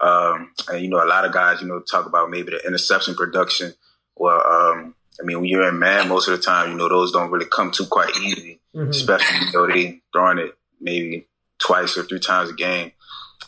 [0.00, 3.14] Um, and you know, a lot of guys, you know, talk about maybe the interception
[3.14, 3.72] production.
[4.14, 7.12] Well, um, I mean, when you're in man, most of the time, you know, those
[7.12, 9.52] don't really come too quite easy, mm-hmm.
[9.52, 11.26] know they throwing it maybe
[11.58, 12.92] twice or three times a game.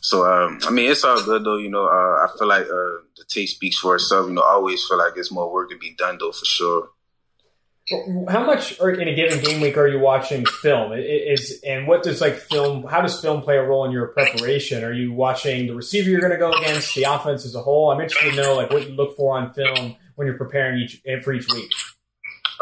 [0.01, 1.59] So um, I mean, it's all good though.
[1.59, 4.29] You know, uh, I feel like uh, the tape speaks for itself.
[4.29, 6.91] You know, I always feel like there's more work to be done though, for sure.
[8.29, 10.93] How much in a given game week are you watching film?
[10.95, 12.85] Is and what does like film?
[12.85, 14.85] How does film play a role in your preparation?
[14.85, 17.91] Are you watching the receiver you're going to go against, the offense as a whole?
[17.91, 21.01] I'm interested to know like what you look for on film when you're preparing each
[21.25, 21.73] for each week.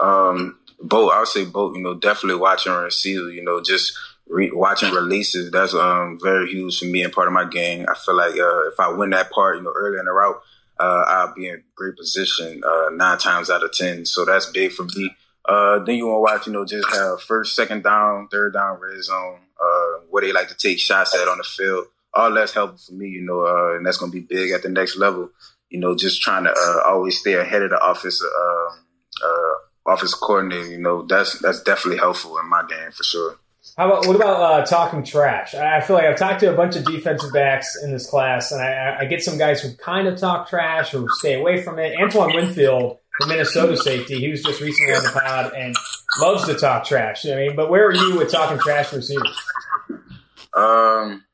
[0.00, 1.12] Um, both.
[1.12, 1.76] I would say both.
[1.76, 3.30] You know, definitely watching receiver.
[3.30, 3.96] You know, just
[4.26, 5.50] re- watching releases.
[5.50, 7.86] That's um, very huge for me and part of my game.
[7.88, 10.40] I feel like uh, if I win that part, you know, early in the route,
[10.78, 14.04] uh, I'll be in great position uh, nine times out of ten.
[14.04, 15.10] So that's big for me.
[15.48, 18.80] Uh, then you want to watch, you know, just have first, second down, third down,
[18.80, 21.86] red zone, uh, where they like to take shots at on the field.
[22.12, 24.62] All that's helpful for me, you know, uh, and that's going to be big at
[24.62, 25.30] the next level.
[25.70, 28.86] You know, just trying to uh, always stay ahead of the office, um,
[29.24, 29.54] uh,
[29.86, 30.70] office coordinator.
[30.70, 33.38] You know, that's that's definitely helpful in my game for sure.
[33.76, 35.54] How about what about uh, talking trash?
[35.54, 38.62] I feel like I've talked to a bunch of defensive backs in this class, and
[38.62, 41.94] I, I get some guys who kind of talk trash or stay away from it.
[42.00, 44.18] Antoine Winfield the Minnesota safety.
[44.18, 45.74] He was just recently on the pod and
[46.18, 47.26] loves to talk trash.
[47.26, 49.38] I mean, but where are you with talking trash receivers?
[50.54, 51.24] Um.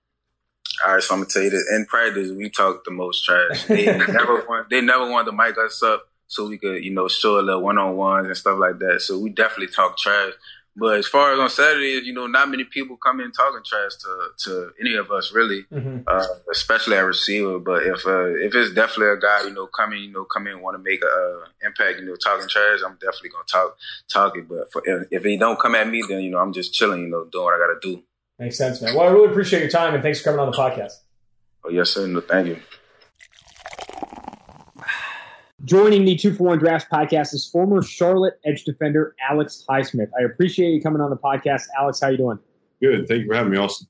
[0.84, 1.70] All right, so I'm gonna tell you this.
[1.70, 3.66] In practice, we talk the most trash.
[3.66, 4.70] They never want.
[4.70, 7.61] They never wanted to mic us up so we could, you know, show a little
[7.61, 9.03] one on ones and stuff like that.
[9.03, 10.33] So we definitely talk trash.
[10.74, 13.93] But as far as on Saturdays, you know, not many people come in talking trash
[13.97, 15.99] to to any of us really, mm-hmm.
[16.07, 17.59] uh, especially at receiver.
[17.59, 20.62] But if uh, if it's definitely a guy, you know, coming, you know, come in
[20.62, 23.76] want to make a uh, impact, you know, talking trash, I'm definitely gonna talk
[24.11, 24.49] talk it.
[24.49, 27.03] But for, if, if he don't come at me, then you know, I'm just chilling,
[27.03, 28.03] you know, doing what I gotta do.
[28.39, 28.95] Makes sense, man.
[28.95, 30.93] Well, I really appreciate your time and thanks for coming on the podcast.
[31.66, 32.07] Oh yes, sir.
[32.07, 32.57] No, thank you.
[35.64, 40.10] Joining the Two for One Drafts podcast is former Charlotte edge defender Alex Highsmith.
[40.18, 42.00] I appreciate you coming on the podcast, Alex.
[42.00, 42.40] How you doing?
[42.80, 43.06] Good.
[43.06, 43.86] Thank you for having me, Austin.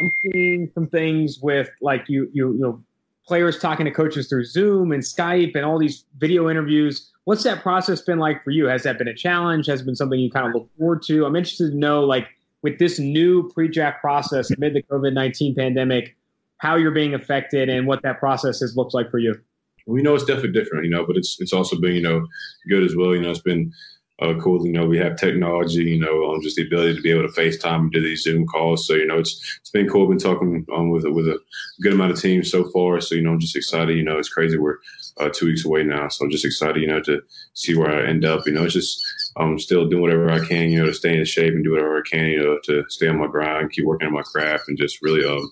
[0.00, 2.80] I'm seeing some things with like you, you, you know,
[3.24, 7.12] players talking to coaches through Zoom and Skype and all these video interviews.
[7.22, 8.66] What's that process been like for you?
[8.66, 9.66] Has that been a challenge?
[9.66, 11.24] Has it been something you kind of look forward to?
[11.24, 12.26] I'm interested to know, like,
[12.62, 16.16] with this new pre-draft process amid the COVID 19 pandemic,
[16.56, 19.40] how you're being affected and what that process has looked like for you
[19.88, 22.26] we know it's definitely different, you know, but it's it's also been you know
[22.68, 23.14] good as well.
[23.14, 23.72] You know, it's been
[24.20, 24.66] uh, cool.
[24.66, 25.84] You know, we have technology.
[25.84, 28.46] You know, um, just the ability to be able to FaceTime and do these Zoom
[28.46, 28.86] calls.
[28.86, 30.08] So you know, it's it's been cool.
[30.08, 31.38] Been talking um, with with a
[31.80, 33.00] good amount of teams so far.
[33.00, 33.96] So you know, I'm just excited.
[33.96, 34.58] You know, it's crazy.
[34.58, 34.78] We're
[35.18, 36.80] uh, two weeks away now, so I'm just excited.
[36.82, 37.22] You know, to
[37.54, 38.46] see where I end up.
[38.46, 39.04] You know, it's just
[39.36, 40.70] I'm still doing whatever I can.
[40.70, 42.26] You know, to stay in shape and do whatever I can.
[42.26, 45.24] You know, to stay on my grind, keep working on my craft, and just really
[45.24, 45.50] um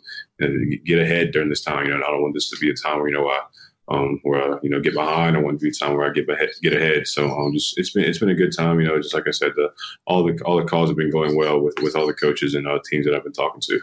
[0.84, 1.86] get ahead during this time.
[1.86, 3.40] You know, I don't want this to be a time where you know I
[3.88, 5.36] um, where I, you know get behind.
[5.36, 7.06] I want to be time where I get ahead, get ahead.
[7.06, 8.80] So um, just it's been it's been a good time.
[8.80, 9.70] You know, just like I said, the
[10.06, 12.66] all the all the calls have been going well with with all the coaches and
[12.66, 13.80] uh, teams that I've been talking to.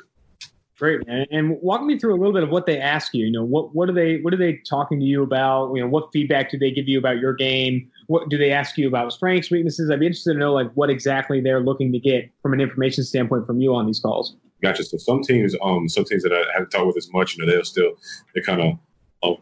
[0.78, 1.26] Great, man.
[1.32, 3.26] And walk me through a little bit of what they ask you.
[3.26, 5.74] You know, what what are they what are they talking to you about?
[5.74, 7.90] You know, what feedback do they give you about your game?
[8.08, 9.90] What do they ask you about strengths, weaknesses?
[9.90, 13.04] I'd be interested to know like what exactly they're looking to get from an information
[13.04, 14.36] standpoint from you on these calls.
[14.62, 14.84] Gotcha.
[14.84, 17.52] So some teams, um, some teams that I haven't talked with as much, you know,
[17.52, 17.92] they'll still
[18.34, 18.74] they kind of
[19.22, 19.38] um,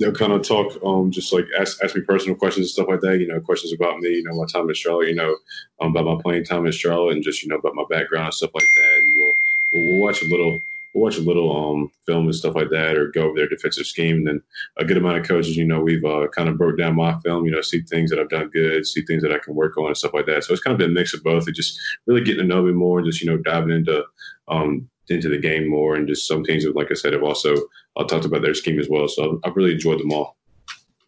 [0.00, 3.00] they'll kind of talk, um, just like ask, ask me personal questions and stuff like
[3.00, 3.18] that.
[3.18, 5.36] You know, questions about me, you know, my time in Charlotte, you know,
[5.80, 8.34] um, about my playing time in Charlotte, and just you know about my background and
[8.34, 8.96] stuff like that.
[8.96, 9.32] And we'll
[9.72, 10.60] we'll, we'll watch a little.
[10.94, 13.86] We'll watch a little um, film and stuff like that, or go over their defensive
[13.86, 14.16] scheme.
[14.16, 14.42] And then
[14.78, 17.44] a good amount of coaches, you know, we've uh, kind of broke down my film,
[17.44, 19.86] you know, see things that I've done good, see things that I can work on,
[19.86, 20.44] and stuff like that.
[20.44, 21.48] So it's kind of been a mix of both.
[21.48, 24.04] It just really getting to know me more, and just you know diving into
[24.48, 25.94] um, into the game more.
[25.94, 27.54] And just some teams, like I said, have also
[27.96, 29.08] uh, talked about their scheme as well.
[29.08, 30.39] So I've really enjoyed them all.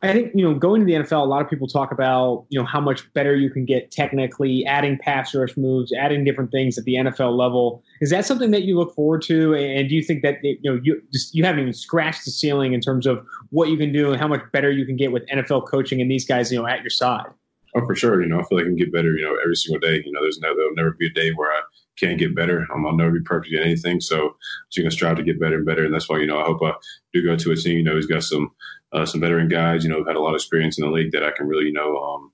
[0.04, 2.58] I think you know going to the NFL, a lot of people talk about you
[2.58, 6.76] know how much better you can get technically, adding pass rush moves, adding different things
[6.76, 7.84] at the NFL level.
[8.00, 9.54] Is that something that you look forward to?
[9.54, 12.72] And do you think that you know you just, you haven't even scratched the ceiling
[12.72, 15.24] in terms of what you can do and how much better you can get with
[15.28, 17.26] NFL coaching and these guys you know at your side?
[17.74, 18.20] Oh, for sure.
[18.20, 19.14] You know, I feel like I can get better.
[19.14, 20.02] You know, every single day.
[20.04, 21.60] You know, there's no there'll never be a day where I
[21.96, 22.66] can't get better.
[22.74, 24.00] Um, I'll never be perfect at anything.
[24.00, 24.34] So, so
[24.76, 25.84] you're gonna strive to get better and better.
[25.84, 26.72] And that's why you know I hope I
[27.12, 27.78] do go to a team.
[27.78, 28.50] You know, who's got some
[28.92, 31.12] uh, some veteran guys, you know, have had a lot of experience in the league
[31.12, 32.32] that I can really, you know, um,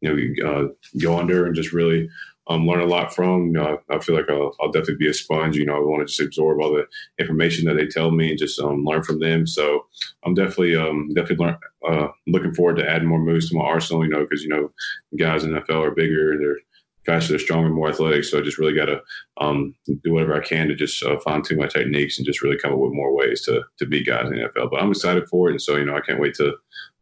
[0.00, 0.68] you know, uh,
[1.00, 2.08] go under and just really
[2.48, 3.46] um, learn a lot from.
[3.46, 5.56] You know, I, I feel like I'll, I'll, definitely be a sponge.
[5.56, 6.86] You know, I want to just absorb all the
[7.18, 9.46] information that they tell me and just um, learn from them.
[9.46, 9.86] So
[10.24, 14.04] I'm definitely um, definitely learn, uh, looking forward to adding more moves to my arsenal.
[14.04, 14.70] You know, because you know,
[15.18, 16.36] guys in the NFL are bigger.
[16.38, 16.58] They're
[17.04, 18.24] faster, stronger, more athletic.
[18.24, 19.00] So I just really got to
[19.40, 22.58] um, do whatever I can to just uh, fine tune my techniques and just really
[22.58, 24.70] come up with more ways to to beat guys in the NFL.
[24.70, 26.54] But I'm excited for it, and so you know I can't wait to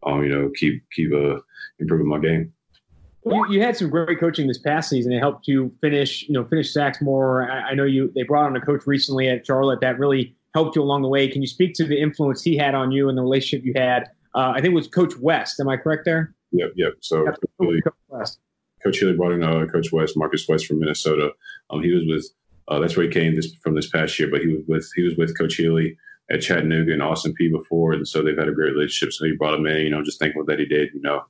[0.05, 1.39] um, you know keep keep uh,
[1.79, 2.53] improving my game.
[3.25, 5.13] You, you, had some great coaching this past season.
[5.13, 7.49] It helped you finish, you know, finish sacks more.
[7.49, 8.11] I, I know you.
[8.17, 11.29] They brought on a coach recently at Charlotte that really helped you along the way.
[11.29, 14.11] Can you speak to the influence he had on you and the relationship you had?
[14.35, 15.61] Uh, I think it was Coach West.
[15.61, 16.35] Am I correct there?
[16.53, 16.95] Yep, yep.
[17.01, 17.27] So
[17.59, 18.41] really, Coach West.
[18.85, 21.31] Coach Healy brought in uh, Coach West, Marcus West from Minnesota.
[21.71, 22.27] Um, he was with
[22.69, 25.03] uh, that's where he came this from this past year, but he was with he
[25.03, 25.97] was with Coach Healy
[26.31, 29.13] at Chattanooga and Austin Peay before, and so they've had a great relationship.
[29.13, 31.23] So he brought him in, you know, just thankful that he did, you know.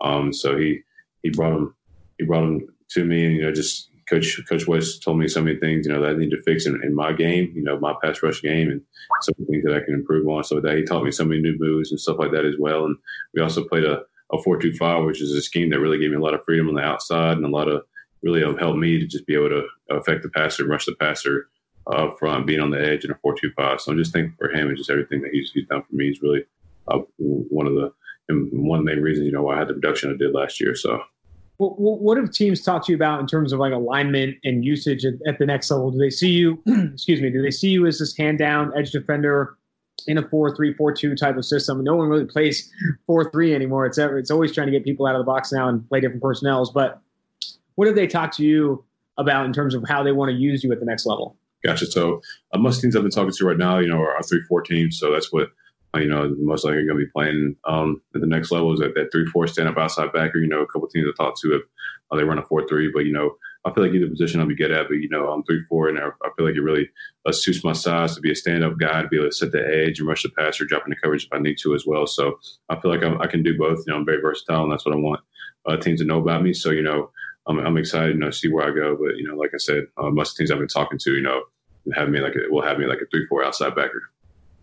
[0.00, 0.80] Um, so he
[1.22, 1.74] he brought him
[2.18, 5.42] he brought him to me, and you know, just Coach Coach West told me so
[5.42, 7.78] many things, you know, that I need to fix in, in my game, you know,
[7.78, 8.80] my pass rush game, and
[9.22, 10.42] some things that I can improve on.
[10.42, 12.86] So that he taught me so many new moves and stuff like that as well.
[12.86, 12.96] And
[13.34, 14.02] we also played a
[14.32, 16.44] a four two five, which is a scheme that really gave me a lot of
[16.44, 17.82] freedom on the outside and a lot of
[18.22, 21.48] really helped me to just be able to affect the passer, rush the passer
[21.86, 23.80] up front, being on the edge in a four two five.
[23.80, 26.08] So I'm just thankful for him and just everything that he's he's done for me.
[26.08, 26.44] He's really
[26.88, 27.92] uh, one of the
[28.28, 30.34] and one of the main reasons you know why I had the production I did
[30.34, 30.74] last year.
[30.74, 31.02] So
[31.60, 35.38] what have teams talked to you about in terms of like alignment and usage at
[35.38, 35.90] the next level?
[35.90, 38.92] Do they see you, excuse me, do they see you as this hand down edge
[38.92, 39.58] defender
[40.06, 41.82] in a 4 3 4 2 type of system?
[41.82, 42.70] No one really plays
[43.06, 43.86] 4 3 anymore.
[43.86, 46.00] It's, ever, it's always trying to get people out of the box now and play
[46.00, 46.72] different personnels.
[46.72, 47.00] But
[47.74, 48.84] what have they talked to you
[49.18, 51.36] about in terms of how they want to use you at the next level?
[51.64, 51.86] Gotcha.
[51.86, 52.22] So
[52.52, 54.98] uh, most teams I've been talking to right now, you know, are, 3 4 teams.
[54.98, 55.50] So that's what
[55.96, 58.94] you know, most likely going to be playing um, at the next level is at
[58.94, 60.38] that three four stand up outside backer.
[60.38, 61.62] You know, a couple teams I talked to have
[62.12, 63.34] uh, they run a four three, but you know,
[63.64, 64.88] I feel like either position I'll be good at.
[64.88, 66.88] But you know, I'm three four, and I, I feel like it really
[67.26, 69.52] uh, suits my size to be a stand up guy to be able to set
[69.52, 72.06] the edge and rush the passer, drop into coverage if I need to as well.
[72.06, 72.38] So
[72.68, 73.84] I feel like I'm, i can do both.
[73.86, 75.20] You know, I'm very versatile, and that's what I want
[75.66, 76.52] uh, teams to know about me.
[76.52, 77.10] So you know,
[77.46, 78.96] I'm, I'm excited, you know, see where I go.
[78.96, 81.42] But you know, like I said, uh, most teams I've been talking to, you know,
[81.94, 84.10] have me like a, will have me like a three four outside backer.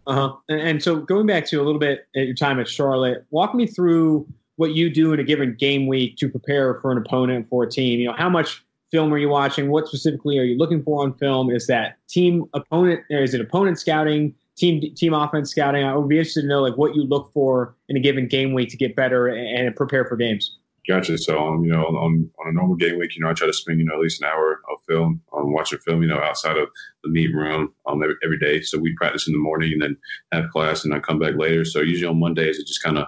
[0.07, 0.35] Uh huh.
[0.47, 3.53] And, and, so going back to a little bit at your time at Charlotte, walk
[3.53, 4.25] me through
[4.55, 7.69] what you do in a given game week to prepare for an opponent for a
[7.69, 7.99] team.
[7.99, 9.69] You know, how much film are you watching?
[9.69, 11.49] What specifically are you looking for on film?
[11.49, 13.01] Is that team opponent?
[13.09, 14.33] or Is it opponent scouting?
[14.55, 15.83] Team team offense scouting?
[15.83, 18.53] I would be interested to know like what you look for in a given game
[18.53, 20.57] week to get better and, and prepare for games.
[20.87, 21.17] Gotcha.
[21.17, 23.53] So, um, you know, on, on a normal game week, you know, I try to
[23.53, 26.55] spend, you know, at least an hour of film, um, watching film, you know, outside
[26.55, 26.69] of
[27.03, 28.61] the meet room um, every, every day.
[28.61, 29.97] So we practice in the morning and then
[30.31, 31.65] have class and I come back later.
[31.65, 33.07] So usually on Mondays, it just kind of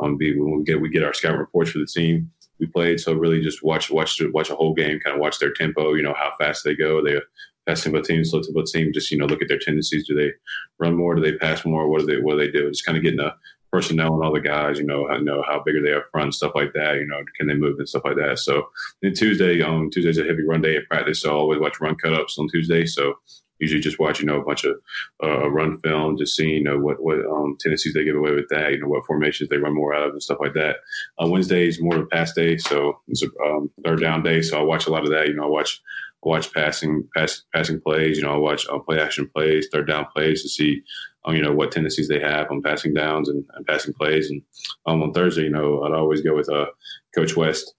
[0.00, 2.30] um, be when we get we get our scout reports for the team
[2.60, 3.00] we played.
[3.00, 6.02] So really just watch watch watch a whole game, kind of watch their tempo, you
[6.02, 7.02] know, how fast they go.
[7.02, 7.20] They
[7.66, 8.92] fast tempo team, slow tempo team?
[8.92, 10.06] Just, you know, look at their tendencies.
[10.06, 10.32] Do they
[10.78, 11.14] run more?
[11.14, 11.88] Do they pass more?
[11.88, 12.70] What do they what do they do?
[12.70, 13.34] Just kind of getting a
[13.74, 16.52] personnel and all the guys, you know, know how big are they up front, stuff
[16.54, 18.38] like that, you know, can they move and stuff like that.
[18.38, 18.68] So
[19.02, 21.96] then Tuesday, um, Tuesday's a heavy run day at practice, so I always watch run
[21.96, 22.86] cut ups on Tuesday.
[22.86, 23.14] So
[23.58, 24.76] usually just watching, you know, a bunch of
[25.22, 28.48] uh, run film, just seeing, you know, what, what um, tendencies they give away with
[28.50, 30.76] that, you know, what formations they run more out of and stuff like that.
[31.22, 32.56] Uh, Wednesday is more of a pass day.
[32.56, 34.42] So it's a um, third down day.
[34.42, 35.80] So I watch a lot of that, you know, I watch,
[36.22, 40.06] watch passing, pass, passing plays, you know, I watch uh, play action plays, third down
[40.14, 40.82] plays to see,
[41.24, 44.30] um, you know, what tendencies they have on passing downs and, and passing plays.
[44.30, 44.42] And
[44.86, 46.66] um, on Thursday, you know, I'd always go with uh,
[47.14, 47.74] Coach West.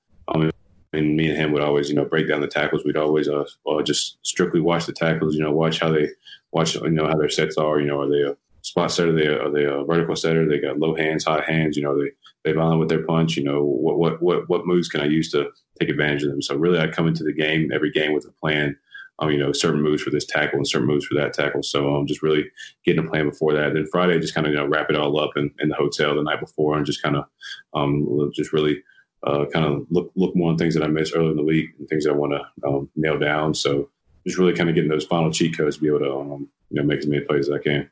[0.97, 2.83] And me and him would always, you know, break down the tackles.
[2.83, 5.35] We'd always uh, uh, just strictly watch the tackles.
[5.35, 6.09] You know, watch how they
[6.51, 7.79] watch, you know, how their sets are.
[7.79, 9.09] You know, are they a spot setter?
[9.09, 10.47] Are they a, are they a vertical setter?
[10.47, 11.77] They got low hands, high hands.
[11.77, 12.11] You know, they
[12.43, 13.37] they violent with their punch.
[13.37, 16.41] You know, what what what what moves can I use to take advantage of them?
[16.41, 18.77] So really, I come into the game every game with a plan
[19.19, 21.63] um, you know, certain moves for this tackle and certain moves for that tackle.
[21.63, 22.45] So um, just really
[22.85, 23.73] getting a plan before that.
[23.73, 26.15] Then Friday, just kind of you know wrap it all up in, in the hotel
[26.15, 27.25] the night before and just kind of
[27.73, 28.83] um, just really
[29.25, 31.71] uh, kind of look look more on things that I missed early in the week
[31.79, 33.53] and things that I want to um, nail down.
[33.53, 33.89] So
[34.25, 36.81] just really kind of getting those final cheat codes to be able to um, you
[36.81, 37.89] know make as many plays as I can.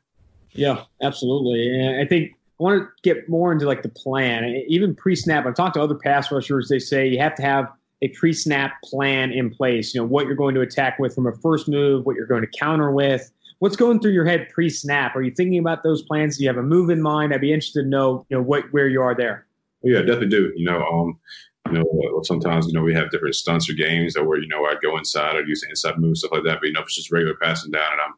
[0.52, 1.68] Yeah, absolutely.
[1.68, 5.46] And I think I want to get more into like the plan, even pre-snap.
[5.46, 6.68] I've talked to other pass rushers.
[6.68, 7.66] They say you have to have
[8.02, 9.94] a pre-snap plan in place.
[9.94, 12.42] You know what you're going to attack with from a first move, what you're going
[12.42, 13.30] to counter with.
[13.58, 15.16] What's going through your head pre-snap?
[15.16, 16.36] Are you thinking about those plans?
[16.36, 17.32] Do you have a move in mind?
[17.32, 19.46] I'd be interested to know, you know, what where you are there.
[19.84, 20.52] Yeah, definitely do.
[20.56, 21.18] You know, um,
[21.70, 24.64] you know, sometimes you know we have different stunts or games that where you know
[24.64, 26.60] I go inside or use inside moves stuff like that.
[26.60, 28.14] But you know, if it's just regular passing down and I'm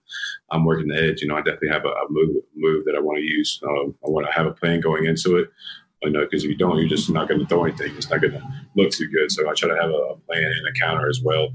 [0.50, 3.00] I'm working the edge, you know, I definitely have a, a move move that I
[3.00, 3.60] want to use.
[3.66, 5.48] Um, I want to have a plan going into it.
[6.02, 7.96] You know, because if you don't, you're just not going to throw anything.
[7.96, 8.42] It's not going to
[8.76, 9.32] look too good.
[9.32, 11.48] So I try to have a, plan and a counter as well.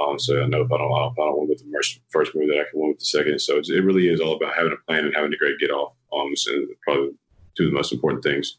[0.00, 2.48] Um, so I know if I don't, if I don't win with the first move,
[2.48, 3.40] that I can win with the second.
[3.40, 5.94] So it really is all about having a plan and having a great get off.
[6.16, 6.52] Um, so
[6.82, 7.10] probably
[7.56, 8.58] two of the most important things.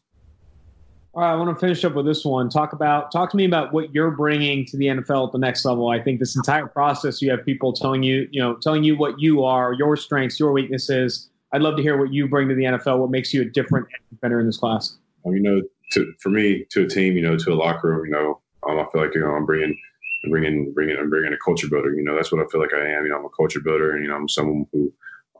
[1.14, 2.48] All right, I want to finish up with this one.
[2.48, 5.62] Talk about talk to me about what you're bringing to the NFL at the next
[5.66, 5.90] level.
[5.90, 9.20] I think this entire process, you have people telling you, you know, telling you what
[9.20, 11.28] you are, your strengths, your weaknesses.
[11.52, 12.98] I'd love to hear what you bring to the NFL.
[12.98, 14.96] What makes you a different defender in this class?
[15.26, 15.60] Um, you know,
[15.92, 18.78] to, for me, to a team, you know, to a locker room, you know, um,
[18.78, 19.76] I feel like you know I'm bringing,
[20.24, 21.92] I'm bringing, bringing, I'm bringing a culture builder.
[21.92, 23.04] You know, that's what I feel like I am.
[23.04, 24.90] You know, I'm a culture builder, and you know, I'm someone who,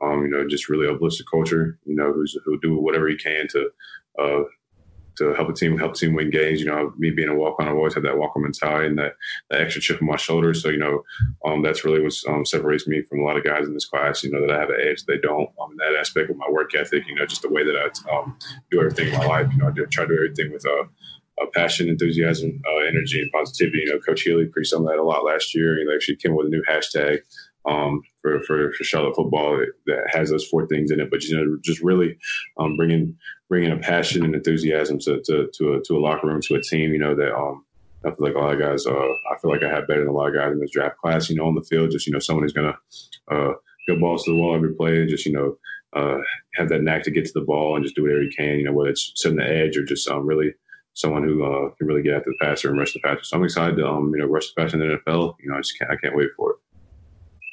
[0.03, 1.79] um, you know, just really uplifts the culture.
[1.85, 3.69] You know, who's who'll do whatever he can to,
[4.19, 4.43] uh,
[5.17, 6.59] to help a team help a team win games.
[6.59, 8.97] You know, me being a walk on, I've always had that walk on mentality and
[8.97, 9.13] that,
[9.49, 10.53] that extra chip on my shoulder.
[10.53, 11.03] So you know,
[11.45, 14.23] um, that's really what um, separates me from a lot of guys in this class.
[14.23, 15.49] You know, that I have an edge they don't.
[15.61, 17.07] Um, that aspect of my work ethic.
[17.07, 18.37] You know, just the way that I um,
[18.71, 19.47] do everything in my life.
[19.51, 20.83] You know, I do, try to do everything with uh,
[21.41, 23.83] uh, passion, enthusiasm, uh, energy, and positivity.
[23.85, 25.77] You know, Coach Healy preached on that a lot last year.
[25.77, 27.19] He actually came up with a new hashtag
[27.65, 31.09] um, for, for, for Charlotte football that has those four things in it.
[31.09, 32.17] But you know, just really
[32.57, 33.17] um, bringing
[33.53, 36.61] bringing a passion and enthusiasm to to to a, to a locker room, to a
[36.61, 36.91] team.
[36.91, 37.63] You know that um,
[38.03, 38.87] I feel like a lot of guys.
[38.87, 38.91] Uh,
[39.31, 41.29] I feel like I have better than a lot of guys in this draft class.
[41.29, 42.75] You know, on the field, just you know, someone who's gonna
[43.29, 43.53] uh,
[43.87, 45.05] go balls to the wall every play.
[45.05, 45.55] Just you know,
[45.95, 46.17] uh,
[46.55, 48.57] have that knack to get to the ball and just do whatever he can.
[48.57, 50.55] You know, whether it's setting the edge or just um, really
[50.95, 53.23] someone who uh, can really get after the passer and rush the passer.
[53.23, 55.35] So I'm excited to um, you know rush the passer in the NFL.
[55.43, 56.57] You know, I just can't, I can't wait for it.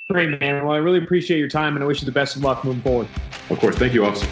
[0.09, 0.65] Great man.
[0.65, 2.81] Well, I really appreciate your time and I wish you the best of luck moving
[2.81, 3.07] forward.
[3.51, 3.77] Of course.
[3.77, 4.29] Thank you, Austin.